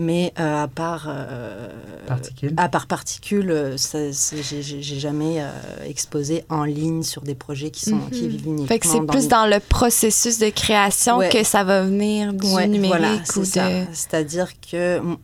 [0.01, 1.67] Mais euh, à part euh,
[2.07, 2.53] Particules.
[2.55, 5.49] à part particules, euh, j'ai- jamais euh,
[5.85, 8.09] exposé en ligne sur des projets qui, sont, Mhm.
[8.09, 11.27] qui vivent uniquement Fait que c'est plus les- dans le processus de création Ouais.
[11.29, 13.69] que ça va venir du Ouais, numérique voilà, ou c'est ça.
[13.69, 13.85] de.
[13.91, 15.17] C'est-à-dire que mm,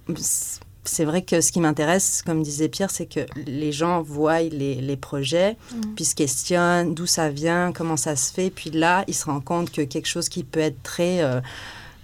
[0.84, 4.76] c'est vrai que ce qui m'intéresse, comme disait Pierre, c'est que les gens voient les,
[4.76, 5.82] les projets, Mm.
[5.96, 9.44] puis se questionnent d'où ça vient, comment ça se fait, puis là, ils se rendent
[9.46, 11.22] compte que quelque chose qui peut être très...
[11.24, 11.40] euh,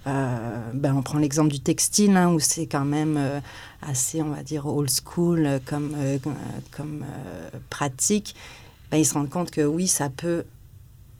[0.08, 3.40] euh, ben, on prend l'exemple du textile, hein, où c'est quand même euh,
[3.82, 5.96] assez, on va dire, old school euh, comme,
[6.72, 7.06] comme
[7.70, 8.36] pratique.
[8.92, 10.44] Ben, ils se rendent compte que oui, ça peut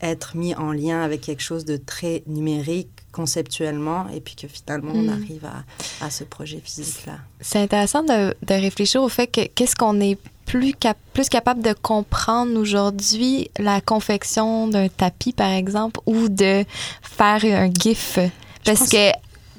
[0.00, 4.92] être mis en lien avec quelque chose de très numérique conceptuellement, et puis que finalement,
[4.94, 5.08] on Mm.
[5.10, 7.18] arrive à, à ce projet physique-là.
[7.40, 11.62] C'est intéressant de, de réfléchir au fait que qu'est-ce qu'on est plus, cap- plus capable
[11.62, 16.64] de comprendre aujourd'hui, la confection d'un tapis, par exemple, ou de
[17.02, 18.18] faire un GIF.
[18.64, 19.10] Parce pense- que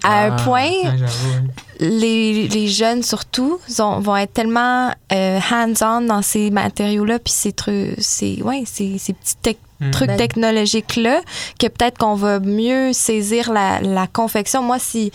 [0.05, 1.47] à un Ah, point, ouais, ouais.
[1.79, 7.53] les, les jeunes surtout sont- vont être tellement euh, hands-on dans ces matériaux-là, puis ces
[7.53, 9.91] trucs, ces, ouais, ces, ces petits tec- Mm.
[9.91, 11.21] trucs Ben- technologiques-là,
[11.59, 14.61] que peut-être qu'on va mieux saisir la, la confection.
[14.63, 15.11] Moi, si.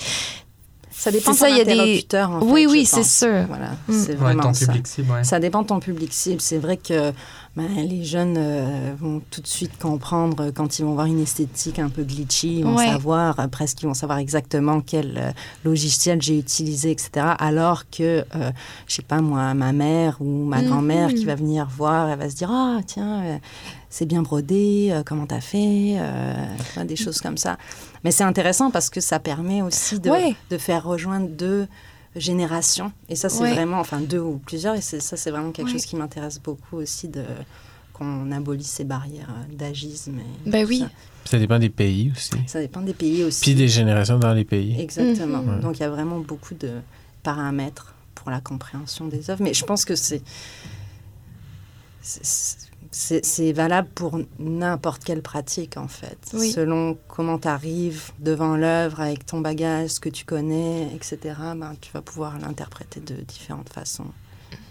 [0.90, 3.44] Ça dépend de ça, ton des- interlocuteur, en Oui, fait, oui, c'est sûr.
[3.46, 3.92] Voilà, Mm.
[3.92, 4.66] c'est Ouais, vraiment ton ça.
[4.66, 5.22] public cible, ouais.
[5.24, 6.40] Ça dépend de ton public cible.
[6.40, 7.12] C'est vrai que
[7.58, 11.20] ben, les jeunes euh, vont tout de suite comprendre euh, quand ils vont voir une
[11.20, 12.86] esthétique un peu glitchy, ils vont Ouais.
[12.86, 15.30] savoir, euh, presque ils vont savoir exactement quel euh,
[15.64, 17.10] logiciel j'ai utilisé, etc.
[17.38, 18.24] Alors que,
[18.86, 20.68] je sais pas moi, ma mère ou ma Mhm.
[20.68, 23.40] grand-mère qui va venir voir, elle va se dire, ah tiens,
[23.90, 27.56] c'est bien brodé, euh, comment t'as fait, euh, des choses comme ça.
[28.04, 30.36] Mais c'est intéressant parce que ça permet aussi de, Ouais.
[30.50, 31.66] de faire rejoindre deux
[32.18, 32.92] générations.
[33.08, 33.52] Et ça, c'est Ouais.
[33.54, 35.72] vraiment, enfin deux ou plusieurs, et c'est- ça, c'est vraiment quelque Ouais.
[35.72, 37.22] chose qui m'intéresse beaucoup aussi, de
[37.92, 40.18] qu'on abolisse ces barrières euh, d'agisme.
[40.46, 40.78] et Ben tout oui.
[40.80, 40.88] Ça.
[41.32, 42.30] Ça dépend des pays aussi.
[42.46, 43.40] Ça dépend des pays aussi.
[43.42, 44.80] Puis des générations dans les pays.
[44.80, 45.42] Exactement.
[45.60, 46.80] Donc, il y a vraiment beaucoup de
[47.24, 49.42] paramètres pour la compréhension des œuvres.
[49.42, 50.22] Mais je pense que c'est...
[52.90, 56.18] c'est- valable pour n'importe quelle pratique, en fait.
[56.34, 56.50] Oui.
[56.52, 61.18] Selon comment tu arrives devant l'œuvre, avec ton bagage, ce que tu connais, etc.,
[61.56, 64.06] ben, tu vas pouvoir l'interpréter de différentes façons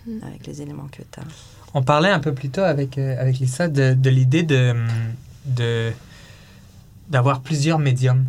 [0.08, 0.21] Mhm.
[0.23, 1.23] avec les éléments que tu as.
[1.73, 4.73] On parlait un peu plus tôt avec, euh, avec Lisa de, de l'idée de,
[5.45, 5.91] de,
[7.10, 8.25] d'avoir plusieurs médiums,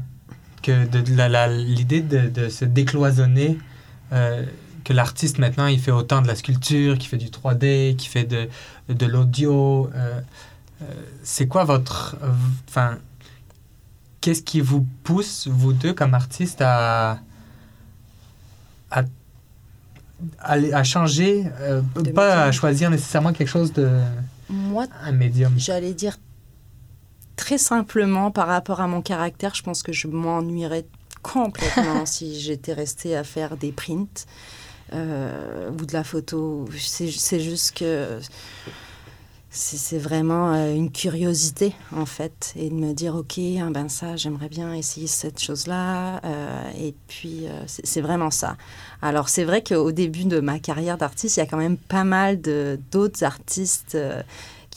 [0.63, 3.59] que de, de la- la- l'idée de, de se décloisonner,
[4.13, 4.45] euh,
[4.89, 8.25] que l'artiste maintenant il fait autant de la sculpture, qui fait du 3D, qui fait
[8.25, 8.49] de,
[8.89, 9.91] de l'audio.
[9.95, 10.19] euh,
[10.81, 10.85] euh,
[11.23, 12.17] c'est quoi votre...
[12.67, 12.97] Enfin,
[14.23, 17.19] qu'est-ce qui vous pousse, vous deux, comme artistes, à,
[18.91, 19.03] à,
[20.39, 21.83] à, à changer, euh,
[22.15, 23.91] pas à choisir nécessairement quelque chose de...
[24.49, 25.53] Moi, un médium?
[25.59, 26.17] j'allais dire
[27.37, 30.87] très simplement, par rapport à mon caractère, je pense que je m'ennuierais
[31.23, 34.25] complètement si j'étais restée à faire des prints
[34.93, 36.67] ou de la photo.
[36.77, 38.21] C'est juste que
[39.51, 44.15] c'est vraiment euh, une curiosité en fait et de me dire ok ah ben ça
[44.17, 46.21] j'aimerais bien essayer cette chose là
[46.79, 48.57] et puis euh, c'est vraiment ça
[49.01, 52.05] alors c'est vrai qu'au début de ma carrière d'artiste il y a quand même pas
[52.05, 54.23] mal de d'autres artistes euh,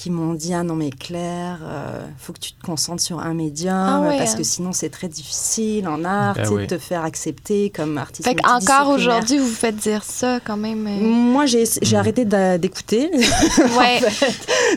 [0.01, 3.35] qui m'ont dit ah non mais Claire euh, faut que tu te concentres sur un
[3.35, 6.61] médium Ah ouais, parce que sinon c'est très difficile en art Ben oui.
[6.63, 8.87] de te faire accepter comme artiste Fait multidisciplinaire.
[8.89, 10.87] aujourd'hui, vous faites dire ça quand même.
[10.87, 12.25] euh, moi j'ai j'ai arrêté
[12.57, 13.11] d'écouter
[13.77, 14.01] Ouais.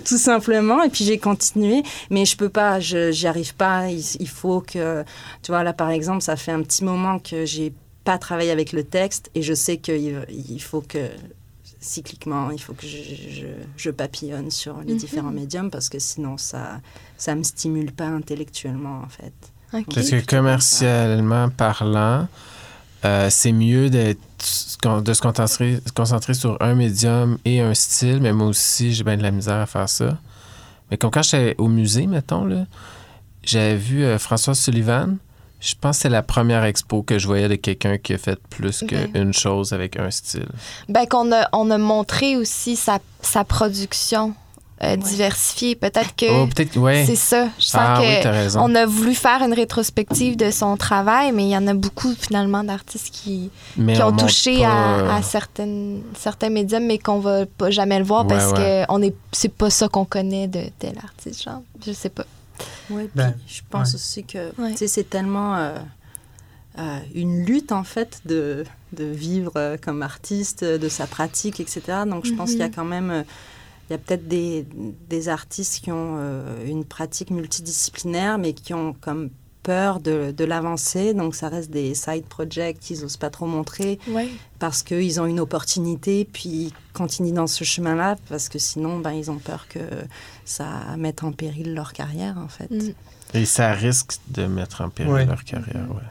[0.05, 0.83] tout simplement.
[0.83, 3.89] Et puis j'ai continué, mais je peux pas, je j'y arrive pas.
[3.89, 5.05] Il, il faut que,
[5.43, 7.73] tu vois, là par exemple, ça fait un petit moment que j'ai
[8.05, 11.09] pas travaillé avec le texte et je sais qu'il il faut que
[11.85, 14.99] cycliquement, il faut que je, je, je papillonne sur les Mhm.
[14.99, 16.81] différents médiums parce que sinon ça
[17.17, 19.33] ça me stimule pas intellectuellement en fait.
[19.93, 22.29] Parce que commercialement parlant,
[23.05, 24.77] euh, c'est mieux de se
[25.21, 29.23] concentrer, se concentrer sur un médium et un style, mais moi aussi, j'ai bien de
[29.23, 30.17] la misère à faire ça.
[30.91, 32.67] Mais comme quand j'étais au musée, mettons,
[33.43, 35.17] j'avais vu euh, François Sullivan.
[35.65, 38.39] Je pense que c'est la première expo que je voyais de quelqu'un qui a fait
[38.51, 39.11] plus Ben.
[39.13, 40.47] qu'une chose avec un style.
[40.89, 44.35] Ben, qu'on a, on a montré aussi sa, sa production
[44.83, 44.97] euh, Ouais.
[44.99, 45.77] diversifiée.
[45.77, 47.05] Peut-être que Oh, ouais.
[47.07, 47.49] c'est ça.
[47.59, 48.61] Je sens Ah que oui, t'as raison.
[48.63, 52.13] on a voulu faire une rétrospective de son travail, mais il y en a beaucoup
[52.13, 56.99] finalement d'artistes qui, qui on ont touché pas, à, euh, à certaines, certains médiums, mais
[56.99, 58.85] qu'on va pas jamais le voir Ouais, parce ouais.
[58.87, 61.45] que on est, c'est pas ça qu'on connaît de tel artiste.
[61.45, 62.25] Genre, je sais pas.
[62.89, 63.95] Puis Ben, je pense ouais.
[63.97, 64.73] aussi que Ouais.
[64.73, 65.79] tu sais, c'est tellement euh,
[66.79, 72.05] euh, une lutte en fait de, de vivre euh, comme artiste, de sa pratique, etc.
[72.09, 72.75] Donc je pense qu'il y a Mhm.
[72.75, 73.25] quand même,
[73.89, 74.67] il y a peut-être des,
[75.09, 79.31] des artistes qui ont euh, une pratique multidisciplinaire, mais qui ont comme
[79.65, 81.13] peur de, de l'avancer.
[81.15, 84.29] Donc ça reste des side projects qu'ils n'osent pas trop montrer Ouais.
[84.61, 89.11] parce qu'ils ont une opportunité, puis ils continuent dans ce chemin-là, parce que sinon, ben,
[89.13, 89.81] ils ont peur que
[90.45, 92.71] ça mette en péril leur carrière, en fait.
[92.71, 92.93] Mm.
[93.35, 95.25] Et ça risque de mettre en péril Ouais.
[95.27, 96.03] leur carrière, ouais.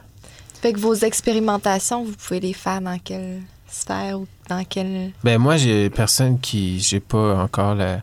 [0.60, 5.10] Fait que vos expérimentations, vous pouvez les faire dans quelle sphère ou dans quelle.
[5.22, 6.80] Ben moi, j'ai personne qui.
[6.80, 8.02] J'ai pas encore la-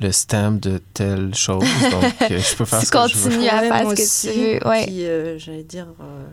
[0.00, 3.22] le stamp de telle chose, donc euh, je peux faire Tu ce que je veux.
[3.30, 4.28] continues à faire ce que aussi.
[4.32, 4.68] tu veux.
[4.68, 4.86] Ouais.
[4.86, 6.24] Puis, euh, j'allais dire, euh,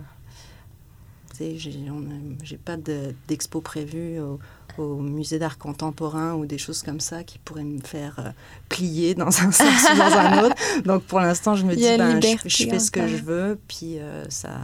[2.44, 4.40] j'ai pas de- d'expo prévue au,
[4.78, 8.30] au musée d'art contemporain ou des choses comme ça qui pourraient me faire euh,
[8.70, 10.56] plier dans un sens ou dans un autre.
[10.84, 13.60] Donc pour l'instant, je me dis, ben, je, liberté je fais ce que je veux,
[13.68, 14.60] puis euh, ça,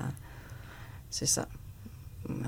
[1.10, 1.48] c'est ça.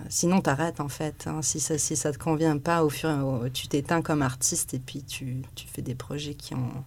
[0.10, 1.26] Sinon, t'arrêtes en fait.
[1.28, 1.42] hein.
[1.42, 4.80] Si, ça, si ça te convient pas, au fur au, tu t'éteins comme artiste et
[4.80, 6.84] puis tu, tu fais des projets qui ont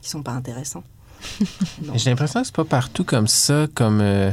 [0.00, 0.84] qui sont pas intéressants.
[1.94, 4.30] J'ai l'impression que c'est pas partout comme ça, comme euh,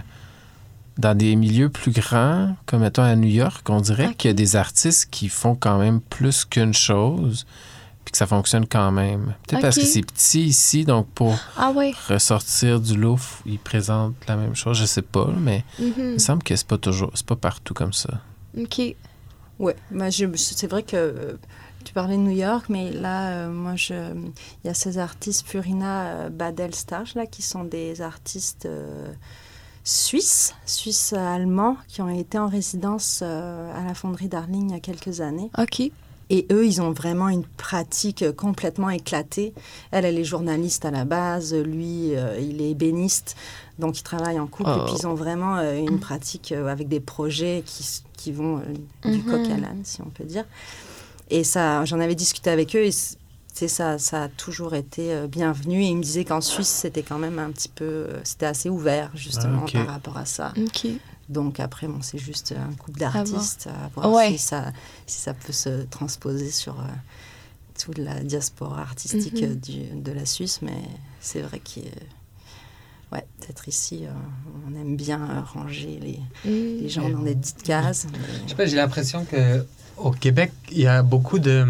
[0.98, 4.34] dans des milieux plus grands, comme mettons à New York, on dirait qu'il y a
[4.34, 7.46] des artistes qui font quand même plus qu'une chose,
[8.06, 9.36] puis que ça fonctionne quand même.
[9.48, 11.94] Peut-être parce que c'est petit ici, donc pour Ah ouais.
[12.08, 14.78] ressortir du lot, f- ils présentent la même chose.
[14.78, 16.14] Je sais pas, mais il Mhm.
[16.14, 18.22] me semble que c'est pas toujours, c'est pas partout comme ça.
[18.60, 18.82] OK.
[19.60, 21.34] Ouais, bah, je- c'est vrai que euh,
[21.86, 25.46] tu parlais de New York, mais là, euh, moi, je, il y a ces artistes
[25.48, 29.12] Purina euh, Badelstage, là, qui sont des artistes euh,
[29.84, 34.80] suisses, suisses-allemands, qui ont été en résidence euh, à la fonderie Darling il y a
[34.80, 35.50] quelques années.
[35.58, 35.92] OK.
[36.34, 39.54] Et eux, ils ont vraiment une pratique complètement éclatée.
[39.92, 41.54] Elle, elle est journaliste à la base.
[41.54, 43.36] Lui, euh, il est ébéniste.
[43.80, 44.72] Donc, ils travaillent en couple.
[44.74, 44.80] Oh.
[44.82, 47.64] Et puis, ils ont vraiment euh, une pratique euh, avec des projets
[48.16, 49.24] qui, vont euh, du Mhm.
[49.26, 50.46] coq à l'âne, si on peut dire.
[51.30, 52.84] Et ça, j'en avais discuté avec eux.
[52.86, 53.16] Et c-
[53.54, 55.84] tu sais, ça, ça a toujours été euh, bienvenu.
[55.84, 58.08] Et ils me disaient qu'en Suisse, c'était quand même un petit peu...
[58.24, 60.54] C'était assez ouvert, justement, Ah, par rapport à ça.
[60.58, 60.88] OK.
[61.32, 64.32] Donc après, bon, c'est juste un couple d'artistes à voir, Ouais.
[64.34, 64.74] si, ça,
[65.08, 66.84] si ça peut se transposer sur euh,
[67.84, 69.56] toute la diaspora artistique Mhm.
[69.56, 70.60] du- de la Suisse.
[70.62, 70.78] Mais
[71.22, 71.80] c'est vrai que,
[73.14, 74.10] ouais, peut-être ici, euh,
[74.68, 76.20] on aime bien euh, ranger les,
[76.82, 78.08] les gens dans des petites cases.
[78.12, 79.66] mais- Je sais pas, j'ai l'impression que
[79.98, 81.66] au Québec, il y a beaucoup de.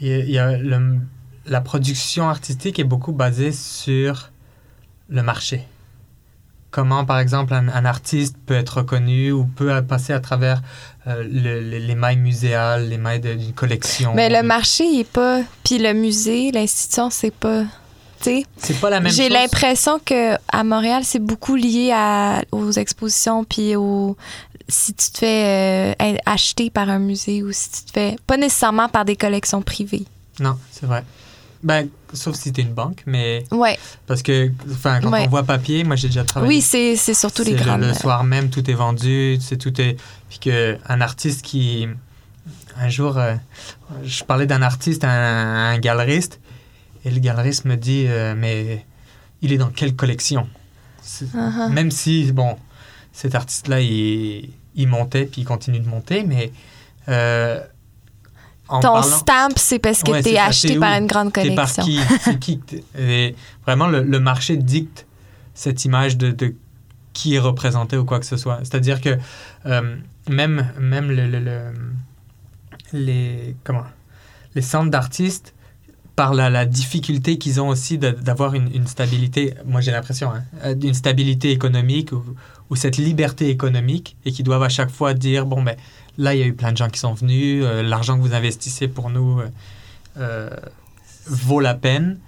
[0.00, 0.98] Il y a, il y a le-
[1.46, 4.30] la production artistique est beaucoup basée sur
[5.08, 5.66] le marché.
[6.70, 10.62] Comment, par exemple, un, un artiste peut être reconnu ou peut passer à travers
[11.08, 14.14] euh, le- le- les mailles muséales, les mailles d'une collection.
[14.14, 15.40] Mais le marché, il est pas.
[15.64, 17.64] Puis le musée, l'institution, c'est pas.
[18.22, 19.32] C'est pas la même j'ai chose.
[19.32, 24.16] l'impression que à Montréal, c'est beaucoup lié à, aux expositions, puis au.
[24.68, 28.16] Si tu te fais euh, acheter par un musée ou si tu te fais.
[28.26, 30.04] Pas nécessairement par des collections privées.
[30.38, 31.02] Non, c'est vrai.
[31.62, 33.78] Ben, sauf si t'es une banque, mais Ouais.
[34.06, 35.24] parce que, enfin, quand Ouais.
[35.26, 36.48] on voit papier, moi j'ai déjà travaillé.
[36.56, 37.82] Oui, c'est c'est surtout les le- grandes.
[37.82, 39.96] Le, soir même, tout est vendu, c'est tout est.
[40.30, 41.86] Puis que un artiste qui,
[42.78, 43.34] un jour, euh,
[44.04, 46.40] je parlais d'un artiste, à un, un galeriste,
[47.04, 48.86] et le galeriste me dit, euh, mais
[49.42, 50.48] il est dans quelle collection?
[51.04, 51.68] Uh-huh.
[51.70, 52.56] Même si, bon,
[53.12, 56.52] cet artiste-là, il, il montait, puis il continue de monter, mais
[57.08, 57.60] euh,
[58.70, 61.32] en Ton parlant- stamp, c'est parce que Ouais, t'es c'est ça, acheté par une grande
[61.32, 61.84] T'es par collection.
[62.38, 62.58] qui?
[62.58, 62.60] Qui
[62.98, 63.34] et
[63.66, 65.06] Vraiment, le, le marché dicte
[65.54, 66.54] cette image de, de
[67.12, 68.58] qui est représenté ou quoi que ce soit.
[68.62, 69.18] C'est-à-dire que
[69.66, 69.96] euh,
[70.28, 71.72] même, même le, le- le-
[72.92, 73.84] les, comment,
[74.54, 75.54] les centres d'artistes,
[76.16, 80.42] par la, la difficulté qu'ils ont aussi d'avoir une, une stabilité, moi j'ai l'impression, hein,
[80.64, 82.22] euh, d'une stabilité économique ou,
[82.68, 85.76] ou cette liberté économique et qui doivent à chaque fois dire, bon, ben
[86.20, 88.34] là, il y a eu plein de gens qui sont venus, euh, l'argent que vous
[88.34, 89.48] investissez pour nous euh,
[90.18, 90.50] euh,
[91.26, 92.18] vaut la peine.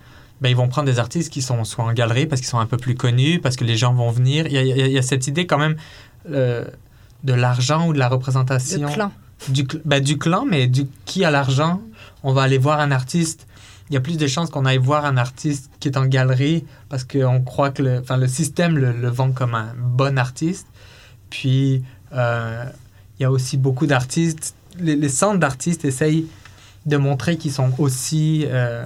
[0.41, 2.67] Ben, ils vont prendre des artistes qui sont soit en galerie parce qu'ils sont un
[2.67, 4.47] peu plus connus, parce que les gens vont venir.
[4.47, 5.77] Il y a, il y cette idée quand même
[6.27, 9.13] de l'argent ou de la représentation Le clan.
[9.49, 11.81] du, ben, du clan, mais du qui a l'argent,
[12.25, 13.47] on va aller voir un artiste.
[13.89, 16.65] Il y a plus de chances qu'on aille voir un artiste qui est en galerie
[16.89, 20.67] parce qu'on croit que le, enfin, le système le, le vend comme un bon artiste.
[21.31, 22.65] Puis, euh,
[23.23, 24.55] il y a aussi beaucoup d'artistes.
[24.81, 26.27] Les, les centres d'artistes essayent
[26.87, 28.85] de montrer qu'ils sont aussi euh,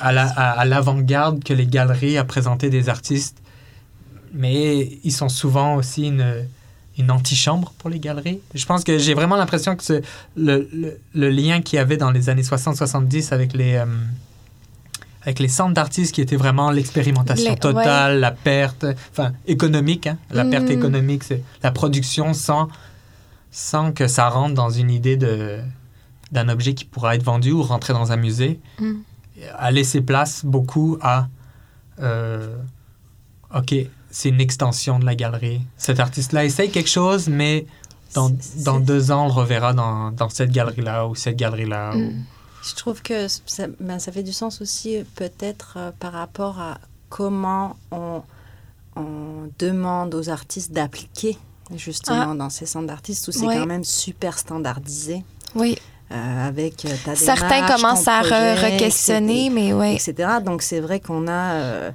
[0.00, 3.36] à la- l'avant-garde que les galeries à présenter des artistes.
[4.34, 6.26] Mais ils sont souvent aussi une,
[6.98, 8.40] une antichambre pour les galeries.
[8.52, 10.02] Je pense que j'ai vraiment l'impression que ce-
[10.36, 13.84] le, le- le lien qu'il y avait dans les années 60-70 avec les, euh,
[15.22, 20.18] avec les centres d'artistes qui étaient vraiment l'expérimentation totale, la perte, enfin économique, hein.
[20.32, 20.72] la perte Mhm.
[20.78, 22.68] économique, c'est la production sans,
[23.50, 25.58] sans que ça rentre dans une idée de
[26.32, 28.94] d'un objet qui pourra être vendu ou rentrer dans un musée Mm.
[29.58, 31.28] a laissé place beaucoup à
[32.02, 32.56] euh,
[33.54, 33.74] OK,
[34.10, 35.60] c'est une extension de la galerie.
[35.76, 37.66] Cet artiste-là essaye quelque chose, mais
[38.14, 38.30] dans,
[38.64, 41.92] dans deux ans, on le reverra dans, dans cette galerie-là ou cette galerie-là.
[41.94, 42.24] ou- Mm.
[42.68, 46.58] Je trouve que ça, ben, ça fait du sens aussi euh, peut-être euh, par rapport
[46.60, 46.78] à
[47.08, 48.22] comment on,
[48.96, 51.38] on demande aux artistes d'appliquer
[51.74, 53.56] justement dans ces centres d'artistes où c'est Ouais.
[53.56, 55.24] quand même super standardisé
[55.54, 55.76] Oui.
[56.12, 59.94] euh, avec euh, ta Certains démarche, commencent ton à re- re-questionner, mais oui.
[59.94, 60.38] etc.
[60.44, 61.90] Donc c'est vrai qu'on a, euh,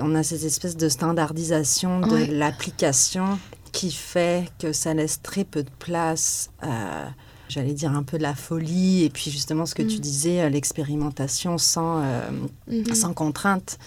[0.00, 2.26] on a cette espèce de standardisation de Ouais.
[2.26, 3.38] l'application
[3.72, 7.08] qui fait que ça laisse très peu de place, à,
[7.48, 10.00] j'allais dire un peu de la folie, et puis justement ce que tu Mm.
[10.00, 12.20] disais, l'expérimentation sans, euh,
[12.68, 12.94] Mhm.
[12.94, 13.78] sans contrainte.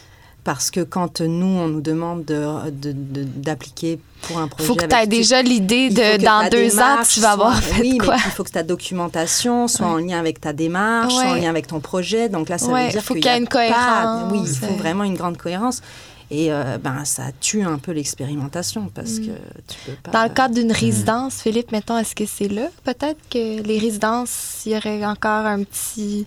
[0.52, 4.68] Parce que quand nous, on nous demande de- de- de- d'appliquer pour un projet...
[4.68, 7.82] faut que tu aies déjà l'idée de dans deux ans, tu vas avoir soit- fait
[7.82, 8.16] Oui, quoi.
[8.16, 9.92] mais il faut que ta documentation soit Ouais.
[9.92, 12.30] en lien avec ta démarche, soit en lien avec ton projet.
[12.30, 13.52] Donc là, ça Ouais, veut dire faut qu'il qu'il y y ait a une pas-
[13.60, 15.84] cohérence, Oui, il faut vraiment une grande cohérence.
[16.32, 19.26] Et euh, ben, ça tue un peu l'expérimentation parce Mm.
[19.26, 19.32] que
[19.68, 20.12] tu peux pas...
[20.12, 22.68] Dans le cadre d'une résidence, Philippe, mettons, est-ce que c'est là?
[22.84, 26.26] Peut-être que les résidences, il y aurait encore un petit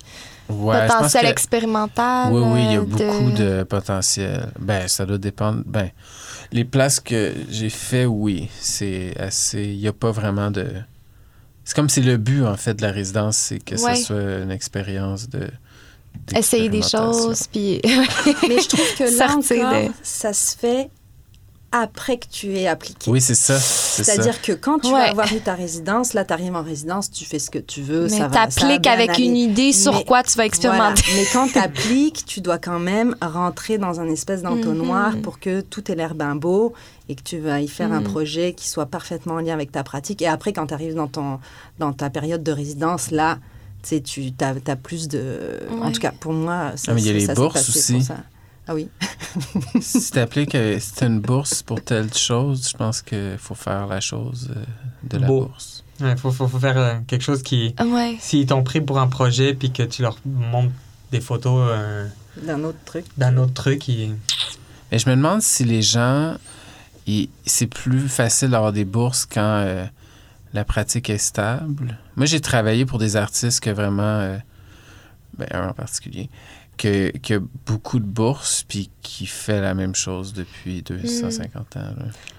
[0.48, 2.32] Ouais, potentiel que- expérimental.
[2.32, 4.48] Oui, oui, il y a euh, beaucoup de potentiel.
[4.58, 5.62] Ben, ça doit dépendre.
[5.66, 5.90] Ben,
[6.50, 9.62] les places que j'ai fait, oui, c'est assez.
[9.64, 10.66] Il n'y a pas vraiment de.
[11.64, 13.94] C'est comme c'est le but, en fait, de la résidence, c'est que Ouais.
[13.94, 15.48] ce soit une expérience de.
[16.36, 17.80] Essayer des choses, puis...
[18.48, 20.88] Mais je trouve que là encore, de- ça se fait
[21.74, 23.10] après que tu aies appliqué.
[23.10, 23.58] Oui, c'est ça.
[23.58, 24.12] c'est ça.
[24.12, 24.92] C'est-à-dire que quand tu Ouais.
[24.92, 27.80] vas avoir eu ta résidence, là, tu arrives en résidence, tu fais ce que tu
[27.80, 28.02] veux.
[28.10, 31.02] Mais ça va, t'appliques avec une idée sur quoi tu vas expérimenter.
[31.06, 31.18] Voilà.
[31.22, 35.22] Mais quand tu appliques, tu dois quand même rentrer dans un espèce d'entonnoir Mhm.
[35.22, 36.74] pour que tout ait l'air bien beau
[37.08, 38.04] et que tu vas y faire un Mhm.
[38.10, 40.20] projet qui soit parfaitement en lien avec ta pratique.
[40.20, 41.40] Et après, quand tu arrives dans, ton,
[41.78, 43.38] dans ta période de résidence, là,
[43.82, 45.60] tu sais, tu as, plus de...
[45.82, 48.06] En tout cas, pour moi, ça, Ah, mais il y a les bourses aussi.
[48.68, 48.88] Ah oui.
[49.80, 53.88] si t'appliques, euh, si t'as une bourse pour telle chose, je pense qu'il faut faire
[53.88, 54.62] la chose euh,
[55.02, 55.46] de la Beau.
[55.46, 55.82] bourse.
[56.00, 57.74] Il faut, faut, faut faire euh, quelque chose qui...
[57.84, 58.16] Ouais.
[58.20, 60.72] S'ils t'ont pris pour un projet puis que tu leur montres
[61.10, 62.06] des photos euh,
[62.46, 63.04] D'un autre truc.
[63.18, 64.14] d'un autre truc, ils-
[64.92, 66.36] Mais je me demande si les gens,
[67.46, 69.84] c'est plus facile d'avoir des bourses quand euh,
[70.52, 71.98] la pratique est stable.
[72.16, 74.38] Moi, j'ai travaillé pour des artistes que vraiment, euh,
[75.38, 76.28] ben, un en particulier,
[76.76, 81.94] que, que beaucoup de bourses, puis qui fait la même chose depuis 250 ans.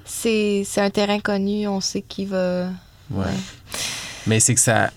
[0.05, 2.65] C'est un terrain connu, on sait qui va...
[3.11, 3.25] Ouais.
[3.25, 3.33] Ouais.
[4.27, 4.91] Mais c'est que ça.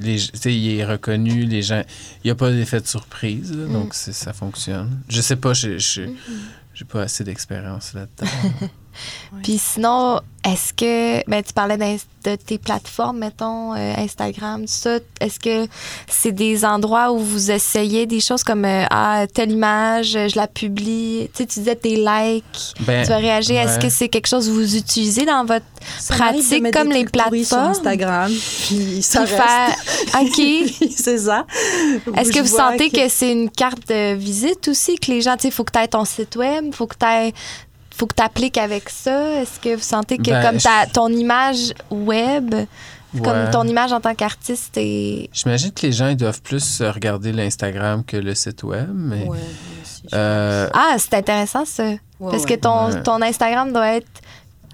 [0.00, 1.82] Les, tu sais, il est reconnu, les gens.
[2.22, 3.72] Il n'y a pas d'effet de surprise, là, Mm.
[3.72, 5.00] donc c'est- ça fonctionne.
[5.08, 5.78] Je sais pas, je Mm-hmm.
[5.78, 6.10] je-
[6.74, 8.30] j'ai pas assez d'expérience là-dedans.
[9.32, 9.40] Ouais.
[9.42, 14.98] Puis sinon, est-ce que, ben, tu parlais de tes plateformes, mettons, euh, Instagram, tout ça.
[15.20, 15.66] Est-ce que
[16.08, 20.46] c'est des endroits où vous essayez des choses comme, euh, ah, telle image, je la
[20.46, 21.28] publie.
[21.32, 23.56] Tu sais, tu disais tes likes, Ben, tu vas réagir.
[23.60, 25.64] Est-ce que c'est quelque chose que vous utilisez dans votre
[25.98, 27.70] Ça m'arrive de pratique comme des les pourris sur plateformes?
[27.70, 28.32] Instagram,
[28.66, 29.42] puis ça Puis reste.
[29.42, 30.90] faire- OK.
[30.96, 31.46] c'est ça.
[32.16, 35.42] Est-ce que vous sentez que, c'est une carte de visite aussi, que les gens, tu
[35.42, 37.06] sais, il faut que tu aies ton site web, faut que tu
[37.96, 39.40] faut que tu appliques avec ça?
[39.40, 42.54] Est-ce que vous sentez que Ben, comme ta, ton image web,
[43.24, 45.30] comme ton image en tant qu'artiste est...
[45.32, 49.38] J'imagine que les gens ils doivent plus regarder l'Instagram que le site web, mais Ouais,
[49.82, 51.84] aussi, euh, Ah, c'est intéressant ça.
[51.84, 51.98] Ouais,
[52.30, 52.56] Parce ouais.
[52.56, 53.02] que ton, Ouais.
[53.02, 54.06] ton Instagram doit être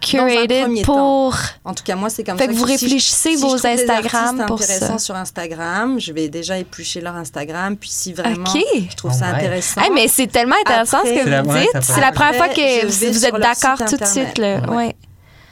[0.07, 1.35] curated premier pour...
[1.65, 2.51] En tout cas, moi, c'est comme Fait ça.
[2.53, 4.73] que vous si- réfléchissez si vos je trouve des Instagram pour ça.
[4.75, 7.77] intéressants sur Instagram, je vais déjà éplucher leur Instagram.
[7.77, 8.61] Puis si vraiment OK.
[8.91, 9.81] je trouve Oh ça intéressant.
[9.83, 11.83] Hey, mais c'est tellement intéressant Après- ce que vous dites.
[11.83, 14.39] C'est la première fois que vous, êtes d'accord tout de suite.
[14.39, 14.61] Là.
[14.69, 14.77] Ouais.
[14.77, 14.97] Ouais.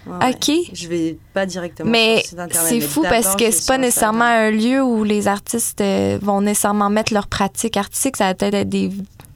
[0.06, 0.34] Ouais, ouais.
[0.34, 0.70] OK.
[0.72, 2.22] Je vais pas directement Mais
[2.52, 4.54] c'est fou parce que c'est pas nécessairement Instagram.
[4.54, 8.16] un lieu où les artistes euh, vont nécessairement mettre leur pratique artistique.
[8.16, 8.90] Ça va peut-être être des.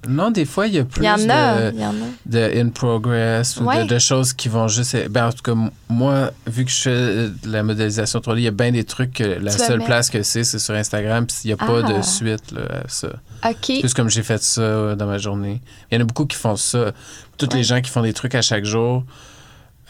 [0.08, 1.70] Non, des fois, il y a plus Il y en a.
[1.70, 1.94] de, Il y en a.
[2.26, 3.84] de in progress ou Ouais.
[3.84, 5.08] de, de choses qui vont juste.
[5.08, 5.54] Ben, en tout cas,
[5.88, 9.12] moi, vu que je fais de la modélisation 3D, il y a bien des trucs
[9.14, 9.86] que la Tu seule mettre.
[9.86, 11.92] place que c'est, c'est sur Instagram, puis il n'y a pas Ah.
[11.92, 13.08] de suite là, à ça.
[13.48, 13.80] OK.
[13.80, 15.60] Plus comme j'ai fait ça euh, dans ma journée.
[15.90, 16.92] Il y en a beaucoup qui font ça.
[17.36, 19.04] Toutes les gens qui font des trucs à chaque jour.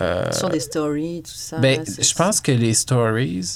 [0.01, 1.59] euh, Sur des stories, tout ça.
[1.59, 3.47] ben, là, je pense que les stories,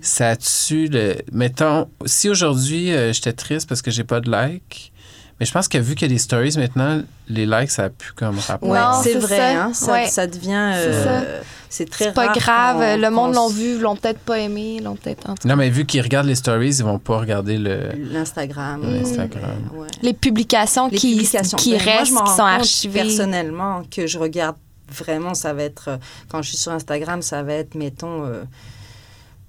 [0.00, 1.16] ça tue le.
[1.32, 4.92] Mettons, si aujourd'hui euh, j'étais triste parce que j'ai pas de like,
[5.40, 7.88] mais je pense que vu qu'il y a des stories maintenant, les likes, ça a
[7.90, 8.68] plus comme rapport.
[8.68, 9.62] Ouais, Non, c'est c'est vrai, ça.
[9.64, 10.06] hein, ça, Ouais.
[10.06, 10.72] ça devient.
[10.74, 11.40] C'est euh,
[11.72, 12.34] C'est très C'est pas rare
[12.78, 13.00] grave.
[13.00, 15.32] Le monde l'ont vu, l'ont peut-être pas aimé, l'ont peut-être.
[15.46, 17.90] Non, mais vu qu'ils regardent les stories, ils vont pas regarder le.
[17.96, 18.82] L'Instagram.
[18.82, 19.70] L'Instagram.
[19.74, 19.86] Ouais.
[20.02, 21.56] Les publications Les qui, publications.
[21.56, 23.00] qui Ben, moi, restent, je qui sont archivées.
[23.02, 24.56] Personnellement, que je regarde
[24.92, 25.88] vraiment, ça va être.
[25.88, 25.96] euh,
[26.28, 28.42] Quand je suis sur Instagram, ça va être, mettons, euh,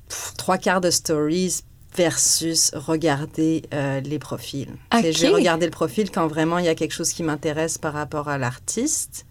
[0.08, 1.62] pff, trois quarts de stories
[1.96, 4.70] versus regarder euh, les profils.
[4.94, 5.02] Ok.
[5.02, 7.78] C'est- Je vais regarder le profil quand vraiment il y a quelque chose qui m'intéresse
[7.78, 9.26] par rapport à l'artiste.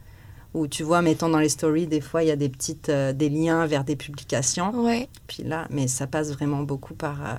[0.53, 3.13] Ou tu vois, mettons dans les stories, des fois, il y a des petites, euh,
[3.13, 4.73] des liens vers des publications.
[4.85, 5.09] Ouais.
[5.29, 7.35] Puis là, mais ça passe vraiment beaucoup par, euh,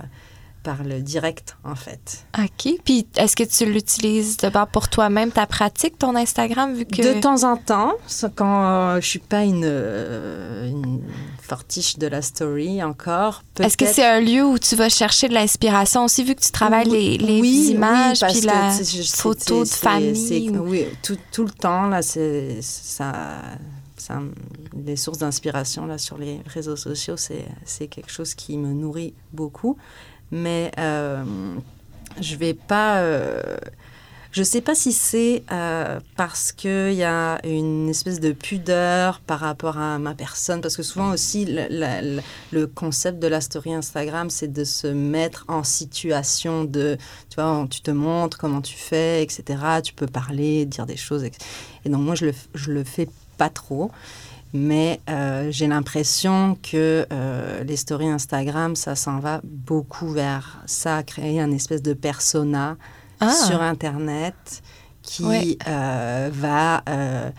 [0.64, 2.26] par le direct, en fait.
[2.38, 2.74] OK.
[2.86, 7.16] Puis est-ce que tu l'utilises d'abord pour toi-même, ta pratique, ton Instagram, vu que.
[7.16, 7.93] De temps en temps,
[8.36, 11.01] quand euh, je suis pas une, euh, une
[11.41, 15.34] fortiche de la story encore, Est-ce que c'est un lieu où tu vas chercher de
[15.34, 19.12] l'inspiration aussi, vu que tu travailles les, les Oui, images, oui, parce puis la je-
[19.12, 20.49] photo de famille?
[20.51, 23.14] ou- Oui, tout, tout le temps, là, c'est ça,
[23.97, 24.20] ça,
[24.86, 29.14] les sources d'inspiration là sur les réseaux sociaux, c'est c'est quelque chose qui me nourrit
[29.34, 29.78] beaucoup.
[30.32, 31.24] Mais euh,
[32.20, 33.00] je vais pas.
[33.00, 33.42] euh,
[34.34, 39.42] je sais pas si c'est euh, parce qu'il y a une espèce de pudeur par
[39.42, 42.22] rapport à ma personne, parce que souvent aussi le,
[42.54, 46.98] le- concept de la story Instagram, c'est de se mettre en situation de,
[47.30, 49.44] tu vois, tu te montres comment tu fais, etc.
[49.84, 53.50] Tu peux parler, dire des choses, et donc moi je le, je le fais pas
[53.50, 53.92] trop.
[54.54, 61.04] Mais euh, j'ai l'impression que euh, les stories Instagram, ça s'en va beaucoup vers ça,
[61.04, 62.76] créer un espèce de persona
[63.22, 63.32] Ah.
[63.32, 64.62] sur Internet
[65.04, 65.58] qui Ouais.
[65.68, 67.30] euh, va euh,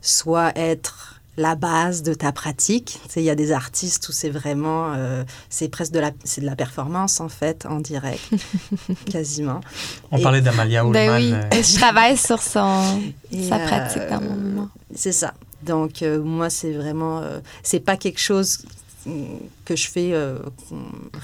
[0.00, 2.98] soit être la base de ta pratique.
[3.16, 6.46] Il y a des artistes où c'est vraiment, euh, c'est presque de la, c'est de
[6.46, 8.20] la performance en fait, en direct,
[9.10, 9.60] quasiment.
[10.10, 10.92] On Et- parlait d'Amalia Ullman.
[10.92, 14.68] Ben oui, euh, je travaille sur son, Et, sa euh, pratique dans mon moment.
[14.94, 15.32] C'est ça.
[15.64, 18.58] Donc euh, moi, c'est vraiment, euh, c'est pas quelque chose
[19.64, 20.38] que je fais euh,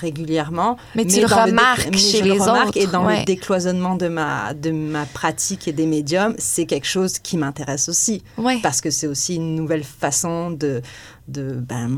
[0.01, 0.78] régulièrement.
[0.95, 2.78] Mais tu le remarques chez je les le remarque autres.
[2.78, 3.18] Et dans ouais.
[3.20, 7.91] le décloisonnement de ma, de ma pratique et des médiums, c'est quelque chose qui m'intéresse
[7.91, 8.22] aussi.
[8.39, 8.61] Ouais.
[8.62, 10.80] Parce que c'est aussi une nouvelle façon de,
[11.28, 11.91] de, ben,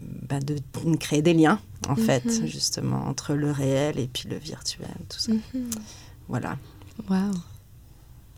[0.00, 0.56] ben, de
[0.96, 2.46] créer des liens, en fait, Mhm.
[2.46, 5.32] justement, entre le réel et puis le virtuel, tout ça.
[5.32, 5.68] Mhm.
[6.28, 6.56] Voilà.
[7.10, 7.16] Wow.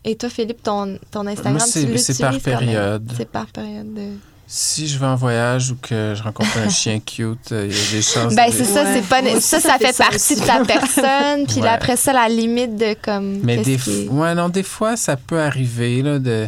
[0.07, 2.41] Et toi, Philippe, ton, ton Instagram, c'est par quand même?
[2.41, 3.11] période.
[3.17, 3.93] C'est par période.
[3.93, 4.11] de-
[4.47, 7.79] Si je vais en voyage ou que je rencontre un chien cute, euh, il y
[7.79, 8.35] a des chances.
[8.35, 8.93] Ben, de- c'est ça, Ouais.
[9.01, 9.21] c'est pas.
[9.23, 10.35] Moi Ça, ça ça fait fait ça partie aussi.
[10.39, 11.47] de ta personne.
[11.47, 11.67] Puis Ouais.
[11.67, 13.39] après ça, la limite de comme.
[13.41, 16.47] Mais des, est- ouais, non, des fois, ça peut arriver, là, de...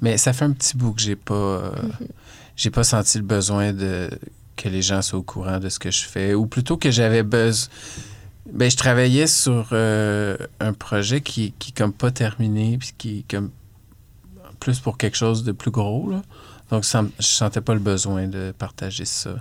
[0.00, 1.34] Mais ça fait un petit bout que j'ai pas...
[1.34, 2.06] euh, Mm-hmm.
[2.56, 4.08] J'ai pas senti le besoin de...
[4.56, 6.32] que les gens soient au courant de ce que je fais.
[6.32, 7.68] Ou plutôt que j'avais besoin...
[8.52, 13.50] Ben, je travaillais sur euh, un projet qui, qui comme pas terminé, puis qui comme
[14.60, 16.22] plus pour quelque chose de plus gros, là.
[16.70, 19.36] Donc, ça, je sentais pas le besoin de partager ça.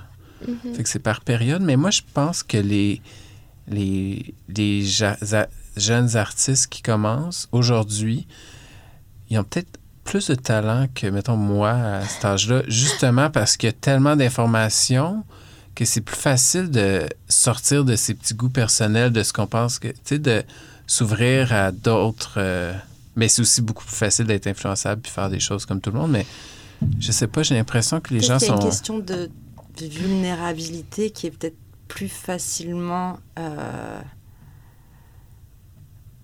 [0.48, 0.76] Mhm.
[0.76, 3.02] Fait que c'est par période, mais moi, je pense que les,
[3.68, 5.18] les, les ja-
[5.76, 8.28] jeunes artistes qui commencent aujourd'hui,
[9.30, 13.68] ils ont peut-être plus de talent que, mettons, moi, à cet âge-là, justement parce qu'il
[13.68, 15.24] y a tellement d'informations
[15.76, 19.78] que c'est plus facile de sortir de ses petits goûts personnels, de ce qu'on pense
[19.80, 20.44] que, tu sais, de
[20.88, 22.36] s'ouvrir à d'autres.
[22.38, 22.74] euh,
[23.16, 26.00] mais c'est aussi beaucoup plus facile d'être influençable puis faire des choses comme tout le
[26.00, 26.12] monde.
[26.12, 26.26] Mais
[27.00, 28.56] je sais pas, j'ai l'impression que les gens sont.
[28.56, 29.30] une question de,
[29.80, 31.58] de vulnérabilité qui est peut-être
[31.88, 34.02] plus facilement euh,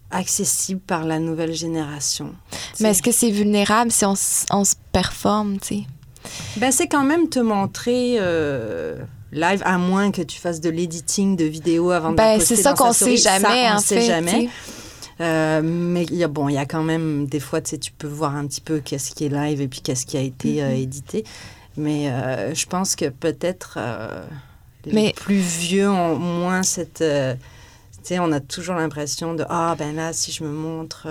[0.10, 2.34] accessible par la nouvelle génération.
[2.80, 5.84] Mais est-ce que c'est vulnérable si on se performe, tu sais?
[6.58, 11.36] Ben, c'est quand même te montrer euh, live, à moins que tu fasses de l'editing
[11.36, 14.00] de vidéos avant de Ben, poster c'est ça qu'on sait jamais, ça, on en sait
[14.02, 14.06] fait.
[14.08, 14.50] jamais.
[15.20, 18.08] Euh, mais il y a bon, il y a quand même des fois, tu peux
[18.08, 20.70] voir un petit peu qu'est-ce qui est live et puis qu'est-ce qui a été euh,
[20.70, 20.76] Mhm.
[20.76, 21.24] édité.
[21.78, 23.78] Mais euh, je pense que peut-être
[24.86, 27.04] les Mais- plus vieux ont moins cette.
[27.04, 31.08] tu sais, on a toujours l'impression de ah ben là, si je me montre,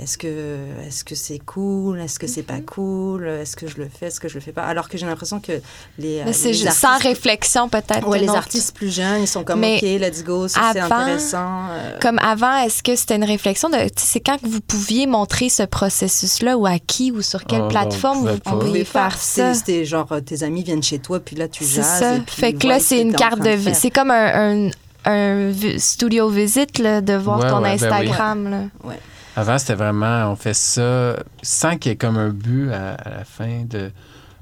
[0.00, 2.62] est-ce que est-ce que c'est cool, est-ce que c'est Mhm.
[2.62, 4.62] pas cool, est-ce que je le fais, est-ce que je le fais pas?
[4.62, 5.52] Alors que j'ai l'impression que
[5.98, 8.06] les, euh, Mais c'est juste sans réflexion, peut-être.
[8.06, 11.68] Ouais, les artistes plus jeunes, ils sont comme Mais OK, let's go, ça c'est intéressant.
[11.70, 13.76] euh, Comme avant, est-ce que c'était une réflexion de.
[13.96, 17.64] C'est quand que vous pouviez montrer ce processus-là ou à qui ou sur quelle Oh,
[17.64, 19.54] on plateforme vous pouviez faire ça?
[19.54, 21.98] C'était- genre euh, tes amis viennent chez toi, puis là tu C'est jases.
[21.98, 22.14] ça.
[22.16, 23.56] et puis Fait que là, ce c'est une carte de.
[23.74, 24.70] C'est comme un,
[25.04, 28.06] un, studio visite là, de voir Ouais, ton ouais, ben oui.
[28.08, 28.50] Instagram.
[28.50, 28.94] là.
[29.38, 33.10] Avant, c'était vraiment, on fait ça sans qu'il y ait comme un but à, à
[33.18, 33.92] la fin de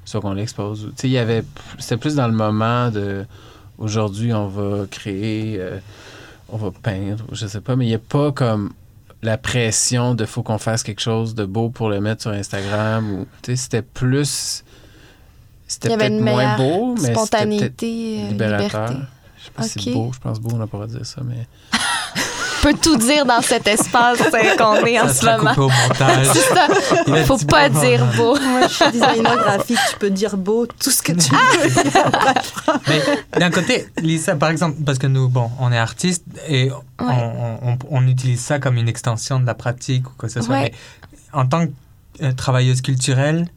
[0.05, 0.87] ce qu'on l'expose.
[0.95, 1.43] Tu sais, il y avait,
[1.77, 3.23] c'était plus dans le moment de,
[3.77, 5.77] aujourd'hui, on va créer, euh,
[6.49, 8.71] on va peindre, je sais pas, mais il n'y a pas comme
[9.21, 13.07] la pression de faut qu'on fasse quelque chose de beau pour le mettre sur Instagram.
[13.11, 14.63] Ou, tu sais, c'était plus,
[15.67, 18.89] c'était peut-être moins beau, mais Spontanéité, euh, libérateur.
[18.89, 19.05] liberté.
[19.37, 19.83] Je sais pas si Ok.
[19.85, 21.47] c'est beau, je pense beau, on n'a pas le droit de dire ça, mais...
[22.67, 24.17] On peut tout dire dans cet espace
[24.57, 25.51] qu'on est en Ça ce moment.
[25.57, 26.25] au montage.
[26.27, 26.67] Ça.
[27.07, 28.37] Il Faut pas bon, dire beau.
[28.39, 32.01] Moi, je suis designer graphique, tu peux dire beau, tout ce que tu veux.
[32.89, 37.05] Mais d'un côté, Lisa, par exemple, parce que nous, bon, on est artistes et on,
[37.07, 40.55] on- on utilise ça comme une extension de la pratique ou quoi que ce soit.
[40.55, 40.71] Ouais.
[40.71, 41.71] Mais en tant que
[42.23, 43.47] euh, travailleuse culturelle,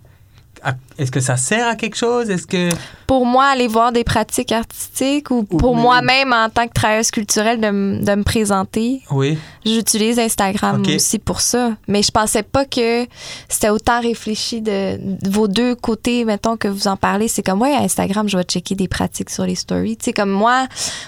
[0.98, 2.30] est-ce que ça sert à quelque chose?
[2.30, 2.68] Est-ce que
[3.06, 7.60] Pour moi, aller voir des pratiques artistiques ou pour moi-même en tant que travailleuse culturelle
[7.60, 11.76] de, de me présenter, oui j'utilise Instagram aussi pour ça.
[11.88, 13.06] Mais je pensais pas que
[13.48, 17.28] c'était autant réfléchi de, de vos deux côtés, mettons que vous en parlez.
[17.28, 19.96] C'est comme, ouais, Instagram, je vais checker des pratiques sur les stories.
[19.96, 20.66] Tu sais, comme moi,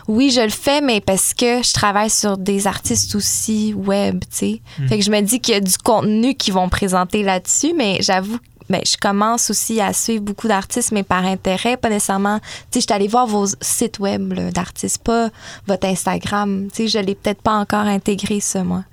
[0.08, 4.26] oui, je le fais, mais parce que je travaille sur des artistes aussi web, tu
[4.30, 4.60] sais.
[4.78, 4.88] Mm.
[4.88, 7.98] Fait que je me dis qu'il y a du contenu qu'ils vont présenter là-dessus, mais
[8.00, 8.38] j'avoue
[8.72, 12.38] ben, je commence aussi à suivre beaucoup d'artistes, mais par intérêt, pas nécessairement.
[12.40, 15.28] Tu sais, je suis allée voir vos sites web d'artistes, pas
[15.66, 16.68] votre Instagram.
[16.74, 18.84] Tu sais, je l'ai peut-être pas encore intégré, ça, moi.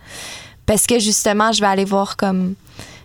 [0.65, 2.53] Parce que justement, je vais aller voir comme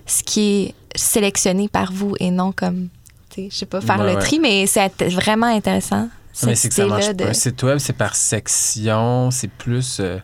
[0.05, 2.89] ce qui est sélectionné par vous et non comme.
[3.31, 4.21] Tu sais, je sais pas faire Ouais, le ouais.
[4.23, 6.09] tri, mais c'est vraiment intéressant.
[6.45, 7.29] mais c'est que ça marche pas.
[7.29, 9.99] Un site web, c'est par section, c'est plus...
[10.01, 10.19] euh,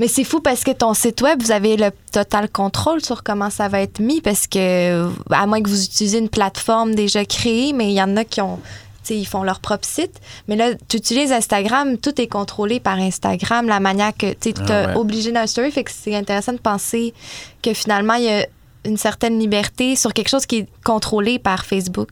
[0.00, 3.50] Mais c'est fou parce que ton site web, vous avez le total contrôle sur comment
[3.50, 7.72] ça va être mis parce que, à moins que vous utilisez une plateforme déjà créée,
[7.72, 8.58] mais il y en a qui ont.
[9.04, 10.18] tu sais, ils font leur propre site.
[10.48, 14.54] Mais là, tu utilises Instagram, tout est contrôlé par Instagram, la manière que tu es
[14.68, 14.94] Ah ouais.
[14.96, 15.70] obligé d'un story.
[15.70, 17.14] Fait que c'est intéressant de penser
[17.62, 18.46] que finalement, il y a
[18.84, 22.10] une certaine liberté sur quelque chose qui est contrôlé par Facebook.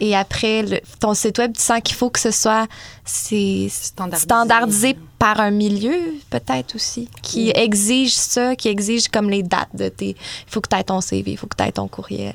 [0.00, 2.66] Et après, le- ton site web, tu sens qu'il faut que ce soit
[3.04, 4.22] Standardisé.
[4.22, 5.94] standardisé par un milieu,
[6.30, 7.52] peut-être aussi, qui Oui.
[7.54, 10.10] exige ça, qui exige comme les dates de tes.
[10.10, 10.16] Il
[10.50, 12.34] faut que tu aies ton CV, il faut que tu aies ton courriel.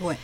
[0.00, 0.16] Ouais.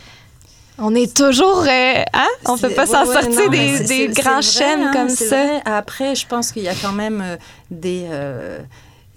[0.79, 1.63] On est toujours.
[1.67, 2.27] euh, hein?
[2.45, 5.25] On peut pas s'en ouais, ouais, sortir non, des, grands vrai, chaînes hein, comme ça.
[5.25, 5.61] vrai.
[5.65, 7.35] Après, je pense qu'il y a quand même euh,
[7.71, 8.59] des euh,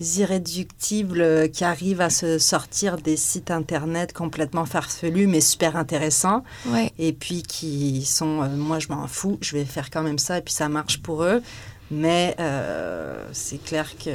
[0.01, 6.43] irréductibles euh, qui arrivent à se sortir des sites internet complètement farfelus mais super intéressants
[6.67, 6.93] Ouais.
[6.99, 10.39] et puis qui sont, euh, moi je m'en fous, je vais faire quand même ça
[10.39, 11.43] et puis ça marche pour eux.
[11.93, 14.11] Mais euh, c'est clair que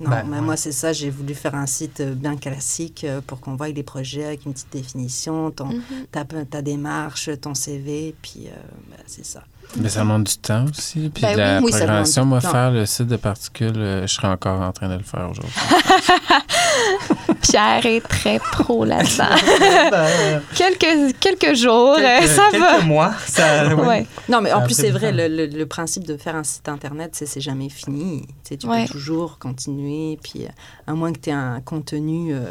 [0.00, 0.42] non, Bah, mais ouais.
[0.42, 4.24] moi c'est ça, j'ai voulu faire un site bien classique pour qu'on voie les projets
[4.26, 5.82] avec une petite définition, ton, Mhm.
[6.12, 8.50] ta, ta démarche, ton CV, puis euh,
[8.90, 9.44] ben, c'est ça.
[9.78, 11.10] Mais ça demande du temps aussi.
[11.12, 12.50] Puis Ben de la oui, programmation, moi, temps.
[12.50, 15.52] faire le site de particules, euh, je serais encore en train de le faire aujourd'hui.
[17.42, 20.40] Pierre est très pro là-dedans.
[20.54, 22.80] Quelques, quelques jours, euh, quelques, ça quelques va.
[22.82, 23.86] mois, ça, ouais.
[23.86, 24.06] Ouais.
[24.28, 26.68] Non, mais en plus, a c'est vrai, le, le- le principe de faire un site
[26.68, 28.26] internet, c'est c'est jamais fini.
[28.44, 28.86] Tu, Ouais.
[28.86, 30.48] peux toujours continuer, puis euh,
[30.86, 32.44] à moins que tu aies un contenu euh,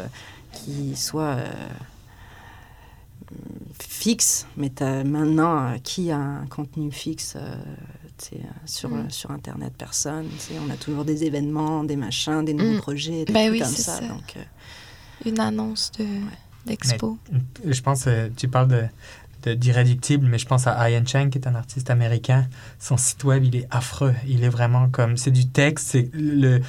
[0.52, 1.44] qui soit euh,
[3.78, 7.56] fixe, mais t'as maintenant, euh, qui a un contenu fixe euh,
[8.32, 9.10] euh, sur, Mm.
[9.10, 10.26] sur Internet Personne.
[10.66, 12.80] On a toujours des événements, des machins, des nouveaux Mm.
[12.80, 13.92] projets, des Ben trucs oui, comme c'est ça.
[14.00, 14.08] ça.
[14.08, 14.42] Donc, euh,
[15.24, 16.06] Une annonce de,
[16.66, 17.18] d'expo.
[17.64, 18.84] Je pense, euh, tu parles de
[19.44, 22.48] de- d'irréductible, mais je pense à Ian Chang, qui est un artiste américain.
[22.80, 24.12] Son site web, il est affreux.
[24.26, 25.16] Il est vraiment comme...
[25.16, 26.60] C'est du texte, c'est le...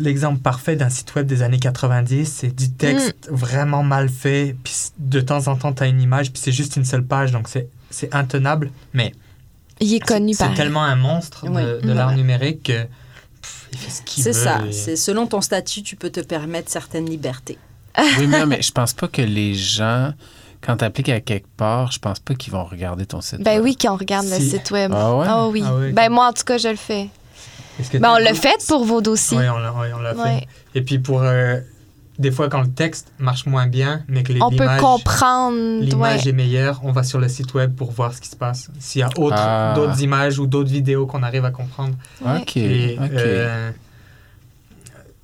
[0.00, 4.74] L'exemple parfait d'un site web des années 90, c'est du texte vraiment mal fait, puis
[4.98, 7.48] de temps en temps, tu as une image, puis c'est juste une seule page, donc
[7.48, 9.12] c'est c'est intenable, mais
[9.78, 10.54] Il est connu c'est par.
[10.54, 11.62] tellement un monstre de, Oui.
[11.86, 12.86] de l'art numérique que
[13.76, 14.32] fait ce qu'il veut.
[14.32, 14.62] C'est ça.
[14.68, 17.58] et- C'est selon ton statut, tu peux te permettre certaines libertés.
[18.18, 20.12] Oui, mais, non, mais je pense pas que les gens,
[20.60, 23.40] quand tu appliques à quelque part, je pense pas qu'ils vont regarder ton site.
[23.42, 23.62] Ben web.
[23.64, 24.50] oui, quand on regarde le Si.
[24.50, 24.90] site web.
[24.92, 25.26] Ah ouais?
[25.28, 25.62] Ah oui.
[25.64, 27.08] Ah ouais, ben moi, en tout cas, je le fais.
[28.00, 29.38] Ben on l'a fait pour vos dossiers.
[29.38, 29.72] Oui, on l'a
[30.14, 30.46] ouais, fait.
[30.74, 31.58] Et puis pour euh,
[32.18, 35.56] des fois quand le texte marche moins bien, mais que les On peut l'image- comprendre.
[35.80, 35.84] Ouais.
[35.86, 38.70] l'image est meilleure, on va sur le site web pour voir ce qui se passe.
[38.78, 39.72] S'il y a autre- Ah.
[39.74, 41.94] d'autres images ou d'autres vidéos qu'on arrive à comprendre.
[42.24, 43.70] OK, Et, euh,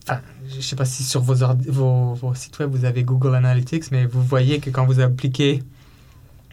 [0.09, 3.35] enfin, je sais pas si sur vos, ordi- vos, vos sites web vous avez Google
[3.37, 5.63] Analytics, mais vous voyez que quand vous appliquez,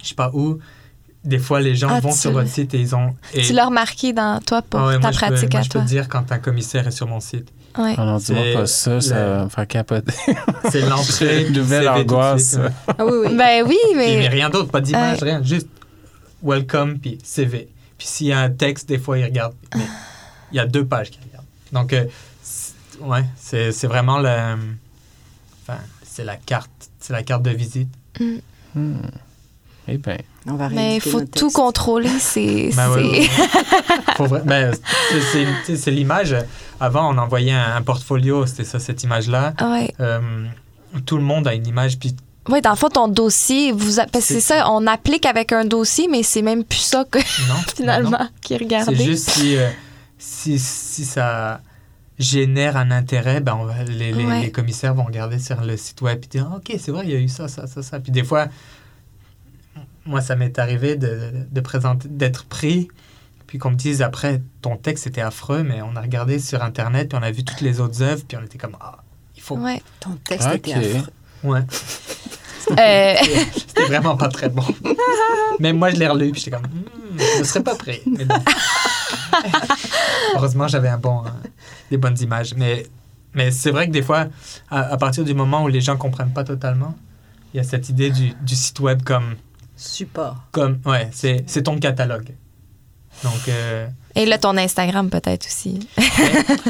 [0.01, 0.59] je sais pas où,
[1.27, 3.13] des fois les gens Ah, vont tu sur votre site et ils ont.
[3.33, 5.59] et- Tu l'as remarqué dans toi pour Ah ouais, ta moi, je peux- pratique moi,
[5.59, 5.81] à je peux toi.
[5.83, 7.47] te dire quand un commissaire est sur mon site.
[7.77, 7.93] Ouais.
[7.97, 10.11] Ah non, dis-moi c'est pas ça, ça va me faire capoter.
[10.71, 11.45] C'est l'entrée.
[11.45, 12.57] Une nouvelle angoisse.
[12.87, 13.35] Ah oui, oui.
[13.37, 14.27] Ben oui, Puis, mais mais.
[14.29, 15.29] rien d'autre, pas d'image, Ouais.
[15.31, 15.43] rien.
[15.43, 15.67] Juste
[16.41, 17.67] welcome, puis CV.
[17.99, 19.53] Puis s'il y a un texte, des fois, il regarde.
[19.75, 19.85] Mais
[20.51, 21.45] il y a deux pages qu'il regarde.
[21.71, 22.05] Donc, euh,
[22.41, 24.55] c'est- ouais, c'est c'est vraiment le.
[25.67, 26.71] Enfin, c'est la carte.
[26.99, 27.89] C'est la carte de visite.
[28.75, 28.93] Hmm.
[29.89, 30.17] Eh bien,
[30.47, 32.09] On va Mais il faut tout contrôler.
[32.19, 32.69] C'est.
[32.75, 32.89] Ben
[34.17, 34.73] c'est- ben,
[35.31, 36.35] c'est- c'est c'est l'image.
[36.79, 39.53] Avant, on envoyait un, un portfolio, c'était ça, cette image-là.
[39.61, 39.93] ouais.
[39.99, 40.19] Euh,
[41.05, 42.15] tout le monde a une image, puis
[42.49, 45.51] Oui, dans le fond, ton dossier, vous parce que c'est C'est- ça, on applique avec
[45.51, 47.55] un dossier, mais c'est même plus ça que non.
[47.75, 48.29] finalement non, non.
[48.41, 48.95] qui est C'est regardé.
[49.05, 49.69] juste si, euh,
[50.17, 51.61] si, si ça
[52.17, 54.41] génère un intérêt, ben on va- les, les- Ouais.
[54.41, 57.11] les commissaires vont regarder sur le site web et dire Ah, Ok, c'est vrai, il
[57.11, 57.99] y a eu ça, ça, ça, ça.
[57.99, 58.47] Puis des fois,
[60.07, 61.19] moi, ça m'est arrivé de,
[61.51, 62.87] de présenter, d'être pris,
[63.45, 67.09] puis qu'on me dise après, ton texte était affreux, mais on a regardé sur Internet,
[67.09, 68.97] puis on a vu toutes les autres œuvres, puis on était comme Ah,
[69.35, 69.57] il faut.
[69.57, 69.81] Ouais.
[69.99, 70.55] Ton texte Ok.
[70.67, 71.11] était affreux.
[71.43, 71.61] Ouais.
[72.79, 73.13] Euh,
[73.55, 74.63] C'était vraiment pas très bon.
[75.59, 78.01] Même moi, je l'ai relu, puis j'étais comme Hmm, Je ne serais pas prêt.
[78.05, 78.35] Mais bon.
[80.35, 81.29] Heureusement, j'avais un bon, euh,
[81.91, 82.53] des bonnes images.
[82.55, 82.85] Mais,
[83.33, 84.25] mais c'est vrai que des fois,
[84.69, 86.95] à, à partir du moment où les gens comprennent pas totalement,
[87.53, 89.35] il y a cette idée du, du site web comme.
[89.77, 90.35] Support.
[90.51, 92.35] comme ouais, c'est c'est ton catalogue.
[93.23, 95.87] Donc, euh, Et là, ton Instagram peut-être aussi.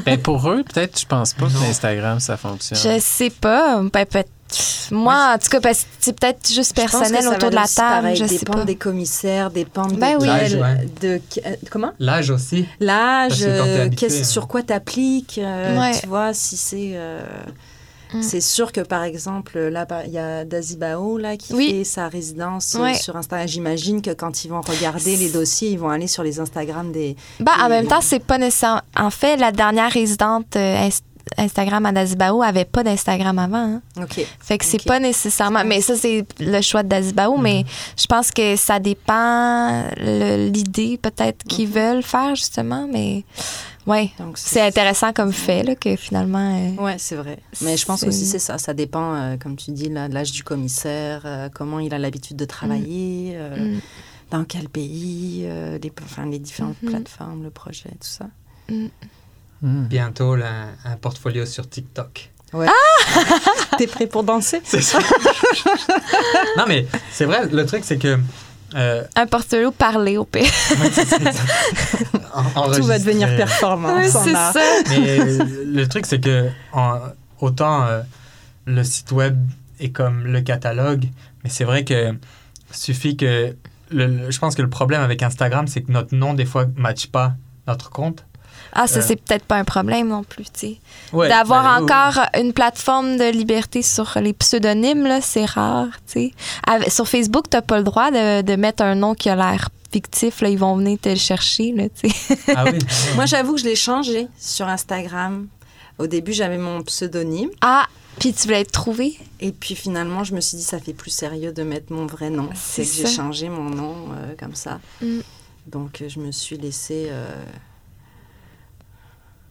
[0.05, 1.51] ben pour eux, peut-être, je pense pas Non.
[1.59, 2.79] que l'Instagram, ça fonctionne.
[2.79, 3.81] Je sais pas.
[3.81, 4.23] Ben, peut
[4.91, 8.15] moi, en tout cas, parce que c'est peut-être juste personnel autour de la table.
[8.15, 8.63] Je sais pas.
[8.63, 10.27] des commissaires, dépendre Ben de, oui.
[10.27, 10.87] L'âge, ouais.
[11.01, 11.91] de- euh, comment?
[11.99, 12.65] L'âge aussi.
[12.79, 14.23] L'âge, euh, hein.
[14.23, 15.99] sur quoi t'appliques, euh, Ouais.
[15.99, 16.91] tu vois, si c'est...
[18.13, 18.21] Mm.
[18.21, 21.69] C'est sûr que, par exemple, là, il y a Dazibao là, qui Oui.
[21.69, 22.93] fait sa résidence euh, Ouais.
[22.95, 23.47] sur Instagram.
[23.47, 27.15] J'imagine que quand ils vont regarder les dossiers, ils vont aller sur les Instagram des...
[27.39, 28.81] Ben, en même temps, c'est pas nécessaire.
[28.97, 31.01] En fait, la dernière résidente euh, Inst-
[31.37, 33.57] Instagram à Dazibao avait pas d'Instagram avant.
[33.57, 33.81] hein.
[34.01, 34.25] OK.
[34.39, 35.63] Fait que c'est pas nécessairement.
[35.65, 37.37] Mais ça, c'est le choix de Dazibao.
[37.37, 37.65] Mais
[37.99, 41.73] je pense que ça dépend l'idée peut-être qu'ils Mhm.
[41.73, 42.87] veulent faire, justement.
[42.89, 43.25] Mais
[43.87, 46.55] ouais, Donc, c'est intéressant comme fait, là, que finalement.
[46.77, 47.39] euh, Ouais, c'est vrai.
[47.61, 48.57] Mais je pense aussi c'est ça.
[48.59, 51.97] Ça dépend, euh, comme tu dis, là, de l'âge du commissaire, euh, comment il a
[51.97, 53.79] l'habitude de travailler, euh, mm,
[54.31, 56.89] dans quel pays, euh, les, enfin, les différentes Mhm.
[56.91, 58.25] plateformes, le projet, tout ça.
[58.69, 58.87] mm.
[59.61, 62.29] Bientôt, là, un portfolio sur TikTok.
[63.77, 64.61] T'es prêt pour danser?
[64.63, 64.99] C'est ça.
[66.57, 68.17] non, mais c'est vrai, le truc, c'est que.
[68.75, 70.43] Euh, Un portfolio parlé au pire.
[72.75, 74.53] Tout va devenir performance Ouais, en c'est ça.
[74.89, 75.17] Mais
[75.65, 76.99] le truc, c'est que en-
[77.39, 78.01] autant euh,
[78.65, 79.37] le site web
[79.79, 81.05] est comme le catalogue,
[81.43, 82.13] mais c'est vrai que
[82.71, 83.55] suffit que.
[83.91, 86.65] le- le- je pense que le problème avec Instagram, c'est que notre nom, des fois,
[86.65, 87.33] ne matche pas
[87.67, 88.25] notre compte.
[88.73, 89.03] Ah, ça, Euh.
[89.05, 90.77] c'est peut-être pas un problème non plus, tu sais.
[91.13, 95.87] Ouais, D'avoir ben, oui, encore une plateforme de liberté sur les pseudonymes, là, c'est rare,
[96.11, 96.31] tu
[96.67, 96.89] sais.
[96.89, 100.41] Sur Facebook, t'as pas le droit de, de mettre un nom qui a l'air fictif,
[100.41, 102.37] là, ils vont venir te le chercher, là, tu sais.
[102.55, 102.77] Ah oui.
[103.15, 105.47] Moi, j'avoue que je l'ai changé sur Instagram.
[105.97, 107.49] Au début, j'avais mon pseudonyme.
[107.61, 107.85] Ah,
[108.19, 109.17] puis tu voulais être trouvé?
[109.39, 112.29] Et puis finalement, je me suis dit, ça fait plus sérieux de mettre mon vrai
[112.29, 112.49] nom.
[112.53, 114.79] C'est que j'ai changé mon nom euh, comme ça.
[115.01, 115.19] Mm.
[115.67, 117.27] Donc, je me suis laissée euh,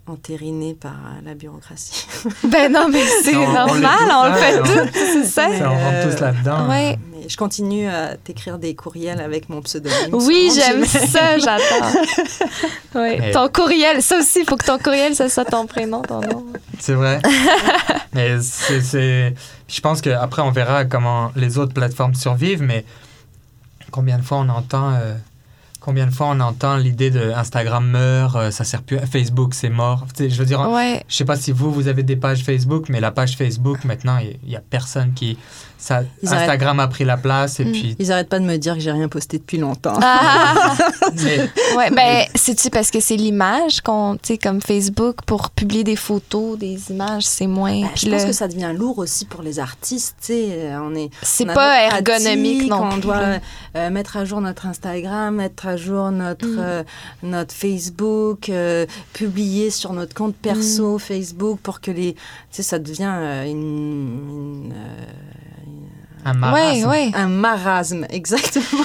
[0.08, 2.06] entériner par euh, la bureaucratie.
[2.44, 4.90] Ben non, mais c'est On- on l'est normal, tous, on le hein, fait on- tout,
[4.94, 5.48] c'est ça.
[5.50, 6.68] On rentre tous là-dedans.
[6.68, 6.98] Ouais.
[7.12, 10.14] Mais je continue à t'écrire des courriels avec mon pseudonyme.
[10.14, 11.90] Oui, j'aime ça, j'adore.
[12.94, 13.16] Oui.
[13.18, 16.20] Mais- Ton courriel, ça aussi, il faut que ton courriel, ça soit ton prénom, ton
[16.20, 16.46] nom.
[16.78, 17.20] C'est vrai.
[18.14, 19.34] mais c'est, c'est-
[19.68, 22.84] Je pense qu'après, on verra comment les autres plateformes survivent, mais
[23.90, 24.92] combien de fois on entend.
[24.94, 25.14] euh,
[25.86, 29.68] Combien de fois on entend l'idée de Instagram meurt, euh, ça sert plus, Facebook c'est
[29.68, 30.04] mort.
[30.18, 31.04] Je veux dire, Ouais.
[31.06, 34.18] je sais pas si vous, vous avez des pages Facebook, mais la page Facebook, maintenant,
[34.18, 35.38] il y, a personne qui...
[35.78, 37.72] Ça, Ils Instagram a pris la place, et Mm.
[37.72, 37.96] puis...
[37.98, 39.98] Ils arrêtent pas de me dire que j'ai rien posté depuis longtemps.
[40.02, 40.74] Ah,
[41.24, 45.84] mais- ouais, ben, c'est-tu parce que c'est l'image qu'on, tu sais, comme Facebook, pour publier
[45.84, 47.82] des photos, des images, c'est moins.
[47.82, 50.16] Ben, Puis je pense que ça devient lourd aussi pour les artistes.
[50.20, 53.00] tu sais, euh, On est, c'est pas ergonomique pratique, non On plus.
[53.02, 53.38] doit là.
[53.76, 56.58] euh, mettre à jour notre Instagram, mettre à jour notre, Mm.
[56.58, 56.82] euh,
[57.22, 60.98] notre Facebook, euh, publier sur notre compte perso Mm.
[61.00, 62.14] Facebook pour que les.
[62.14, 62.20] Tu
[62.50, 65.04] sais, ça devient euh, une- une, euh,
[66.28, 66.88] un marasme.
[66.88, 67.10] ouais.
[67.14, 68.64] un marasme, exactement.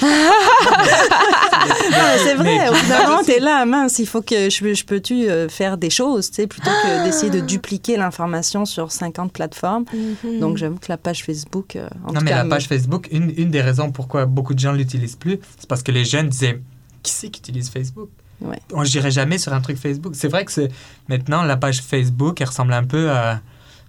[2.24, 4.84] C'est vrai, au puis- bout d'un moment, t'es là, mince, il faut que je, je
[4.84, 9.32] peux-tu euh, faire des choses, tu sais, plutôt que d'essayer de dupliquer l'information sur 50
[9.32, 9.84] plateformes.
[9.92, 10.40] Mhm.
[10.40, 13.08] Donc j'avoue que la page Facebook, euh, en Non, tout mais cas, la page Facebook,
[13.10, 16.28] une, une des raisons pourquoi beaucoup de gens l'utilisent plus, c'est parce que les jeunes
[16.28, 16.60] disaient
[17.02, 18.08] Qui c'est qui utilise Facebook?
[18.40, 18.58] Ouais.
[18.72, 20.14] On n'irait jamais sur un truc Facebook.
[20.16, 20.68] C'est vrai que c'est
[21.08, 23.40] maintenant, la page Facebook, elle ressemble un peu à.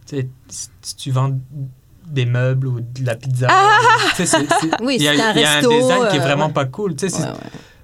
[0.06, 1.32] Tu sais, si- si tu vends
[2.08, 3.48] des meubles ou de la pizza.
[3.50, 3.78] Ah!
[4.82, 6.24] Oui, il y a, c'est un il y a resto, un design qui est euh,
[6.24, 6.54] vraiment ouais.
[6.54, 6.96] pas cool.
[6.96, 7.38] Tu sais, c'est- Ouais, ouais.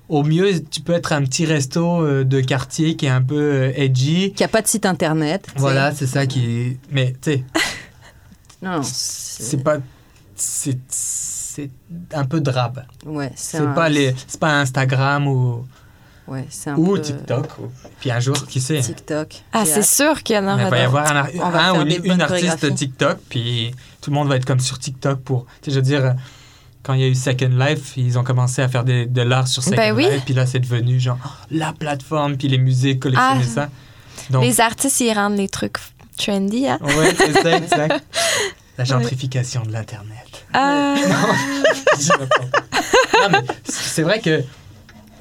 [0.10, 3.36] Au mieux, tu peux être un petit resto euh, de quartier qui est un peu
[3.40, 4.34] euh, edgy.
[4.34, 5.46] Qui a pas de site internet.
[5.56, 6.80] Voilà, c'est ça qui.
[6.92, 7.44] Mais tu sais,
[8.62, 9.78] Non, c'est pas.
[10.36, 10.80] C'est
[12.14, 12.84] un peu drabe.
[13.06, 15.66] Ouais, c'est C'est un- pas les, c'est pas Instagram ou,
[16.30, 17.48] Ouais, c'est un ou peu- TikTok.
[17.60, 18.80] ou- Puis un jour, qui sait?
[18.82, 19.42] TikTok.
[19.52, 19.86] Ah, c'est hâte.
[19.86, 21.80] sûr qu'il y en mais il aura va y avoir un, ar- On va un
[21.82, 22.76] ou une artiste.
[22.76, 23.72] TikTok, puis
[24.02, 25.46] tout le monde va être comme sur TikTok pour.
[25.62, 26.14] Tu sais, je veux dire,
[26.84, 29.48] quand il y a eu Second Life, ils ont commencé à faire des, de l'art
[29.48, 30.06] sur Second Ben oui.
[30.10, 33.54] Life, puis là, c'est devenu genre oh, la plateforme, puis les musées collectionnaient Ah.
[33.56, 33.70] ça.
[34.30, 35.78] Donc, Les artistes, ils rendent les trucs
[36.18, 36.78] trendy, hein?
[36.82, 38.04] ouais, c'est ça, exact.
[38.78, 40.46] La gentrification de l'Internet.
[40.54, 40.96] Ah.
[42.08, 42.28] Quoi.
[43.24, 44.44] non, mais c'est vrai que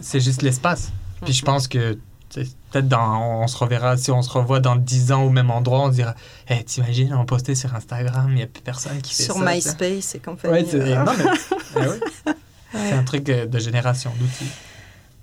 [0.00, 0.90] c'est juste l'espace.
[1.24, 1.98] Puis je pense que
[2.34, 5.80] peut-être dans on se reverra si on se revoit dans 10 ans au même endroit,
[5.84, 6.14] on se dira
[6.48, 9.40] "Eh, t'imagines, on postait sur Instagram, il n'y a plus personne qui fait Sur ça."
[9.44, 9.54] ça.
[9.54, 10.52] MySpace et compagnie.
[10.54, 11.24] Ouais, c'est non, mais-
[11.76, 12.34] Ah ouais.
[12.72, 14.50] C'est un truc euh, de génération d'outils.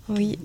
[0.10, 0.40] Oui.